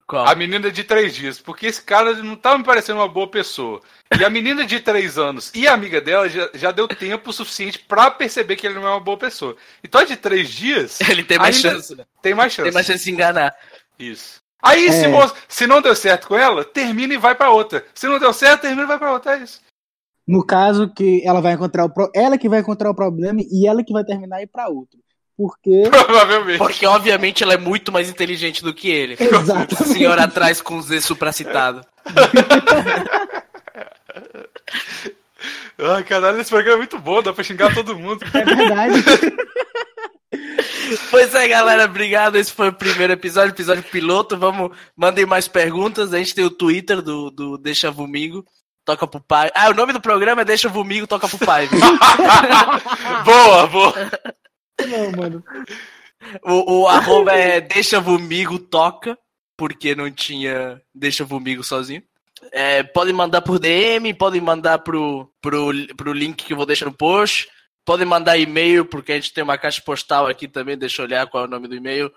Qual? 0.07 0.27
A 0.27 0.35
menina 0.35 0.71
de 0.71 0.83
três 0.85 1.15
dias, 1.15 1.39
porque 1.41 1.67
esse 1.67 1.81
cara 1.83 2.13
não 2.15 2.37
tá 2.37 2.59
me 2.59 2.65
parecendo 2.65 2.99
uma 2.99 3.09
boa 3.09 3.29
pessoa. 3.29 3.81
E 4.19 4.25
a 4.25 4.29
menina 4.29 4.65
de 4.67 4.81
três 4.81 5.17
anos 5.17 5.51
e 5.55 5.67
a 5.67 5.73
amiga 5.73 6.01
dela 6.01 6.29
já, 6.29 6.51
já 6.53 6.71
deu 6.71 6.89
tempo 6.89 7.33
suficiente 7.33 7.79
pra 7.79 8.11
perceber 8.11 8.57
que 8.57 8.67
ele 8.67 8.75
não 8.75 8.87
é 8.87 8.91
uma 8.91 9.01
boa 9.01 9.17
pessoa. 9.17 9.57
Então 9.83 10.01
a 10.01 10.05
de 10.05 10.17
três 10.17 10.51
dias 10.51 11.01
Ele 11.09 11.23
tem 11.25 11.39
mais 11.39 11.57
chance, 11.57 11.95
né? 11.95 12.05
tem 12.21 12.35
mais 12.35 12.53
chance. 12.53 12.65
Tem 12.67 12.73
mais 12.75 12.87
chance 12.87 12.99
de 12.99 13.05
se 13.05 13.11
enganar. 13.11 13.55
Isso. 13.99 14.41
Aí, 14.61 14.93
se, 14.93 15.05
É. 15.07 15.09
mo- 15.09 15.33
se 15.49 15.67
não 15.67 15.81
deu 15.81 15.95
certo 15.97 16.29
com 16.29 16.37
ela, 16.37 16.65
termina 16.65 17.15
e 17.15 17.19
vai 17.19 17.35
pra 17.35 17.51
outra. 17.51 17.85
Se 17.95 18.07
não 18.07 18.19
deu 18.19 18.33
certo, 18.33 18.63
termina 18.63 18.83
e 18.83 18.87
vai 18.87 18.99
pra 18.99 19.13
outra. 19.13 19.37
É 19.37 19.43
isso. 19.43 19.61
No 20.27 20.45
caso 20.45 20.89
que 20.93 21.21
ela 21.27 21.41
vai 21.41 21.55
encontrar 21.55 21.85
o 21.85 21.91
pro... 21.91 22.11
ela 22.15 22.39
que 22.39 22.49
vai 22.49 22.61
encontrar 22.61 22.91
o 22.91 22.95
problema 22.95 23.41
e 23.43 23.67
ela 23.67 23.83
que 23.83 23.93
vai 23.93 24.05
terminar 24.05 24.41
e 24.41 24.45
ir 24.45 24.47
pra 24.47 24.69
outro. 24.69 25.01
Porque 25.37 25.83
Provavelmente. 25.91 26.59
Porque, 26.59 26.87
obviamente, 26.87 27.43
ela 27.43 27.55
é 27.55 27.59
muito 27.59 27.91
mais 27.91 28.09
inteligente 28.09 28.63
do 28.63 28.75
que 28.75 28.91
ele. 28.91 29.17
exatamente. 29.21 29.85
Senhora 29.85 30.25
atrás 30.25 30.61
com 30.61 30.81
Z 30.81 31.01
supracitado. 31.01 31.85
Ai, 35.79 36.05
caralho, 36.05 36.41
esse 36.41 36.51
programa 36.51 36.77
é 36.77 36.79
muito 36.79 36.99
bom, 36.99 37.23
dá 37.23 37.33
pra 37.33 37.43
xingar 37.43 37.75
todo 37.75 37.99
mundo. 37.99 38.25
É 38.33 38.45
verdade. 38.45 39.03
Pois 41.11 41.35
é, 41.35 41.49
galera, 41.49 41.85
obrigado. 41.87 42.37
Esse 42.37 42.53
foi 42.53 42.69
o 42.69 42.73
primeiro 42.73 43.13
episódio, 43.13 43.51
episódio 43.51 43.83
piloto. 43.83 44.37
Vamos, 44.37 44.77
mandem 44.97 45.27
mais 45.27 45.49
perguntas. 45.49 46.13
A 46.13 46.19
gente 46.19 46.35
tem 46.35 46.45
o 46.45 46.51
Twitter 46.51 47.03
do, 47.03 47.31
do 47.31 47.59
Deixa 47.59 47.91
Vomigo. 47.91 48.45
Toca 48.85 49.07
pro 49.07 49.21
pai. 49.21 49.51
Ah, 49.55 49.71
o 49.71 49.75
nome 49.75 49.93
do 49.93 50.01
programa 50.01 50.43
é 50.43 50.45
Deixa 50.45 50.69
Vomigo, 50.69 51.07
toca 51.07 51.29
pro 51.29 51.39
pai. 51.39 51.69
boa, 53.25 53.67
boa. 53.67 53.95
Não, 54.81 55.13
mano. 55.13 55.45
O, 56.45 56.81
o 56.81 56.89
arroba 56.89 57.33
é 57.33 57.61
Deixa 57.61 58.01
Vomigo 58.01 58.59
Toca, 58.59 59.19
porque 59.57 59.95
não 59.95 60.11
tinha 60.11 60.83
Deixa 60.95 61.25
Vomigo 61.25 61.65
sozinho. 61.65 62.03
É, 62.51 62.83
podem 62.83 63.15
mandar 63.15 63.43
por 63.43 63.59
DM, 63.59 64.15
podem 64.15 64.41
mandar 64.41 64.79
pro, 64.81 65.31
pro, 65.41 65.71
pro 65.97 66.13
link 66.13 66.45
que 66.45 66.53
eu 66.53 66.57
vou 66.57 66.67
deixar 66.67 66.87
no 66.87 66.93
post. 66.93 67.49
Podem 67.85 68.07
mandar 68.07 68.39
e-mail, 68.39 68.85
porque 68.85 69.13
a 69.13 69.15
gente 69.17 69.33
tem 69.33 69.45
uma 69.45 69.59
caixa 69.59 69.83
postal 69.83 70.27
aqui 70.27 70.49
também, 70.49 70.79
deixa 70.79 71.03
eu 71.03 71.07
olhar 71.07 71.27
qual 71.27 71.45
é 71.45 71.47
o 71.47 71.51
nome 71.51 71.69
do 71.69 71.75
e-mail. 71.75 72.13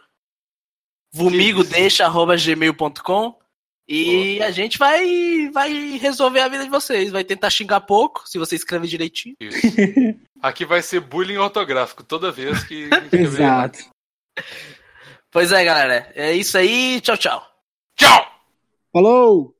vomigodeixa.gmail.com 1.11 3.44
E 3.87 4.41
a 4.41 4.49
gente 4.49 4.79
vai, 4.79 5.49
vai 5.53 5.97
resolver 5.97 6.39
a 6.39 6.47
vida 6.47 6.63
de 6.63 6.69
vocês. 6.69 7.11
Vai 7.11 7.23
tentar 7.23 7.49
xingar 7.49 7.81
pouco, 7.81 8.27
se 8.27 8.39
você 8.39 8.55
escreve 8.55 8.87
direitinho. 8.87 9.35
Isso. 9.39 9.67
Aqui 10.41 10.65
vai 10.65 10.81
ser 10.81 10.99
bullying 10.99 11.37
ortográfico 11.37 12.03
toda 12.03 12.31
vez 12.31 12.63
que. 12.63 12.89
que 13.09 13.15
Exato. 13.15 13.79
Pois 15.31 15.51
é, 15.51 15.63
galera. 15.63 16.11
É 16.15 16.33
isso 16.33 16.57
aí. 16.57 16.99
Tchau, 17.01 17.17
tchau. 17.17 17.45
Tchau! 17.95 18.25
Falou! 18.91 19.54